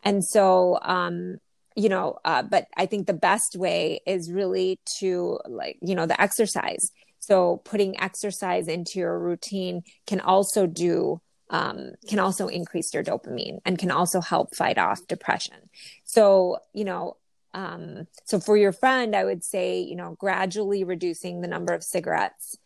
And 0.04 0.24
so 0.24 0.78
um, 0.82 1.38
you 1.76 1.90
know 1.90 2.18
uh, 2.26 2.42
but 2.42 2.66
i 2.76 2.88
think 2.88 3.06
the 3.06 3.14
best 3.14 3.56
way 3.56 4.02
is 4.08 4.32
really 4.32 4.80
to 5.00 5.40
like 5.48 5.78
you 5.82 5.96
know 5.96 6.06
the 6.06 6.20
exercise. 6.22 6.92
So 7.20 7.62
putting 7.66 8.00
exercise 8.00 8.68
into 8.68 9.00
your 9.00 9.18
routine 9.18 9.82
can 10.06 10.20
also 10.20 10.66
do 10.66 11.22
um, 11.50 11.92
can 12.08 12.20
also 12.20 12.48
increase 12.48 12.94
your 12.94 13.04
dopamine 13.04 13.60
and 13.66 13.78
can 13.78 13.92
also 13.92 14.22
help 14.22 14.56
fight 14.56 14.78
off 14.78 15.08
depression 15.08 15.70
so 16.04 16.58
you 16.74 16.86
know 16.86 17.18
um, 17.54 18.08
so 18.26 18.40
for 18.40 18.58
your 18.58 18.72
friend 18.72 19.16
i 19.16 19.24
would 19.24 19.44
say 19.44 19.80
you 19.80 19.96
know 19.96 20.16
gradually 20.20 20.84
reducing 20.84 21.42
the 21.42 21.48
number 21.48 21.74
of 21.74 21.84
cigarettes 21.84 22.58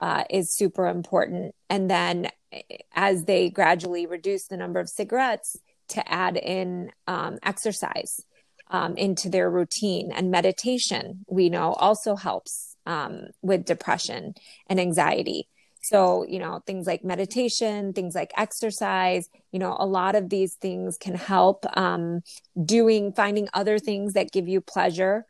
uh, 0.00 0.24
is 0.30 0.54
super 0.54 0.86
important 0.86 1.54
and 1.68 1.90
then 1.90 2.28
eh, 2.52 2.62
as 2.94 3.24
they 3.24 3.50
gradually 3.50 4.06
reduce 4.06 4.46
the 4.46 4.56
number 4.56 4.78
of 4.78 4.88
cigarettes 4.88 5.56
to 5.88 6.12
add 6.12 6.36
in 6.36 6.92
um, 7.06 7.38
exercise 7.42 8.22
um, 8.70 8.96
into 8.96 9.28
their 9.28 9.50
routine. 9.50 10.12
And 10.12 10.30
meditation, 10.30 11.24
we 11.28 11.48
know, 11.48 11.72
also 11.72 12.16
helps 12.16 12.76
um, 12.86 13.28
with 13.42 13.64
depression 13.64 14.34
and 14.68 14.80
anxiety. 14.80 15.48
So, 15.88 16.24
you 16.28 16.38
know, 16.38 16.62
things 16.66 16.86
like 16.86 17.02
meditation, 17.02 17.92
things 17.94 18.14
like 18.14 18.32
exercise, 18.36 19.28
you 19.52 19.58
know, 19.58 19.74
a 19.78 19.86
lot 19.86 20.14
of 20.14 20.28
these 20.28 20.54
things 20.54 20.98
can 20.98 21.14
help 21.14 21.64
um, 21.76 22.20
doing, 22.62 23.12
finding 23.12 23.48
other 23.54 23.78
things 23.78 24.12
that 24.12 24.32
give 24.32 24.48
you 24.48 24.60
pleasure. 24.60 25.24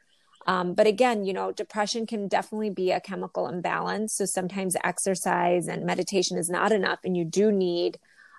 Um, 0.49 0.75
but 0.75 0.87
again, 0.87 1.25
you 1.25 1.33
know, 1.33 1.53
depression 1.53 2.07
can 2.07 2.27
definitely 2.27 2.71
be 2.71 2.91
a 2.91 3.01
chemical 3.01 3.47
imbalance. 3.47 4.15
So 4.15 4.25
sometimes 4.25 4.77
exercise 4.83 5.69
and 5.69 5.85
meditation 5.85 6.39
is 6.39 6.49
not 6.49 6.73
enough, 6.73 7.01
and 7.05 7.17
you 7.17 7.25
do 7.25 7.53
need 7.53 7.99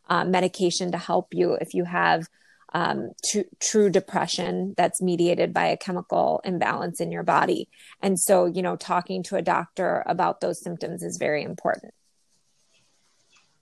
uh, 0.10 0.26
medication 0.26 0.92
to 0.92 0.98
help 0.98 1.28
you 1.34 1.54
if 1.54 1.74
you 1.74 1.86
have 1.86 2.28
um, 2.74 3.12
to, 3.30 3.46
true 3.62 3.90
depression 3.90 4.74
that's 4.76 5.02
mediated 5.02 5.54
by 5.54 5.68
a 5.68 5.78
chemical 5.78 6.42
imbalance 6.44 7.00
in 7.00 7.12
your 7.12 7.24
body. 7.24 7.70
And 8.02 8.20
so, 8.20 8.46
you 8.46 8.62
know, 8.62 8.76
talking 8.76 9.24
to 9.24 9.38
a 9.38 9.42
doctor 9.42 10.04
about 10.06 10.42
those 10.42 10.62
symptoms 10.62 11.04
is 11.04 11.18
very 11.18 11.44
important. 11.44 11.94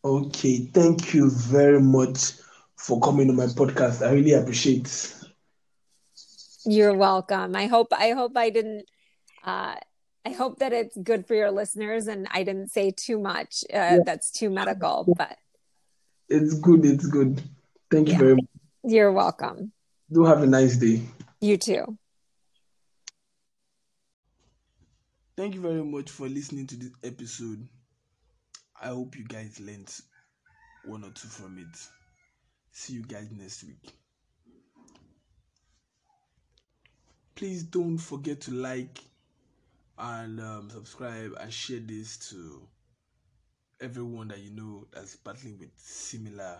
Okay, 0.03 0.59
thank 0.73 1.13
you 1.13 1.29
very 1.29 1.81
much 1.81 2.33
for 2.75 2.99
coming 2.99 3.27
to 3.27 3.33
my 3.33 3.45
podcast. 3.45 4.05
I 4.05 4.11
really 4.13 4.33
appreciate. 4.33 5.13
You're 6.65 6.93
welcome. 6.93 7.55
I 7.55 7.67
hope 7.67 7.87
I 7.91 8.11
hope 8.11 8.37
I 8.37 8.49
didn't. 8.49 8.85
Uh, 9.43 9.75
I 10.25 10.29
hope 10.31 10.59
that 10.59 10.73
it's 10.73 10.97
good 10.97 11.25
for 11.25 11.35
your 11.35 11.51
listeners, 11.51 12.07
and 12.07 12.27
I 12.31 12.43
didn't 12.43 12.69
say 12.69 12.91
too 12.91 13.19
much 13.19 13.63
uh, 13.73 13.77
yeah. 13.77 13.99
that's 14.05 14.31
too 14.31 14.49
medical. 14.49 15.05
But 15.17 15.37
it's 16.29 16.53
good. 16.55 16.85
It's 16.85 17.07
good. 17.07 17.41
Thank 17.89 18.09
you 18.09 18.13
yeah. 18.13 18.19
very 18.19 18.35
much. 18.35 18.45
You're 18.83 19.11
welcome. 19.11 19.71
Do 20.11 20.25
have 20.25 20.43
a 20.43 20.47
nice 20.47 20.77
day. 20.77 21.01
You 21.41 21.57
too. 21.57 21.97
Thank 25.35 25.53
you 25.53 25.61
very 25.61 25.83
much 25.83 26.09
for 26.09 26.27
listening 26.27 26.67
to 26.67 26.75
this 26.75 26.91
episode. 27.03 27.67
I 28.81 28.87
hope 28.87 29.17
you 29.17 29.23
guys 29.23 29.59
learned 29.59 29.91
one 30.85 31.03
or 31.03 31.09
two 31.09 31.27
from 31.27 31.57
it. 31.57 31.77
See 32.71 32.93
you 32.93 33.03
guys 33.03 33.27
next 33.31 33.63
week. 33.63 33.93
Please 37.35 37.63
don't 37.63 37.97
forget 37.97 38.41
to 38.41 38.51
like 38.51 38.99
and 39.97 40.39
um, 40.39 40.69
subscribe 40.69 41.31
and 41.39 41.51
share 41.51 41.79
this 41.79 42.17
to 42.29 42.61
everyone 43.81 44.27
that 44.27 44.39
you 44.39 44.51
know 44.51 44.85
that's 44.93 45.15
battling 45.15 45.57
with 45.59 45.69
similar 45.77 46.57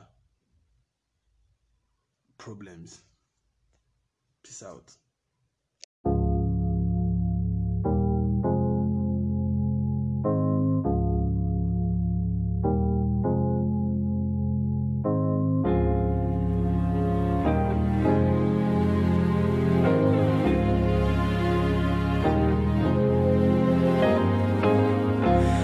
problems. 2.38 3.02
Peace 4.44 4.64
out. 4.64 4.92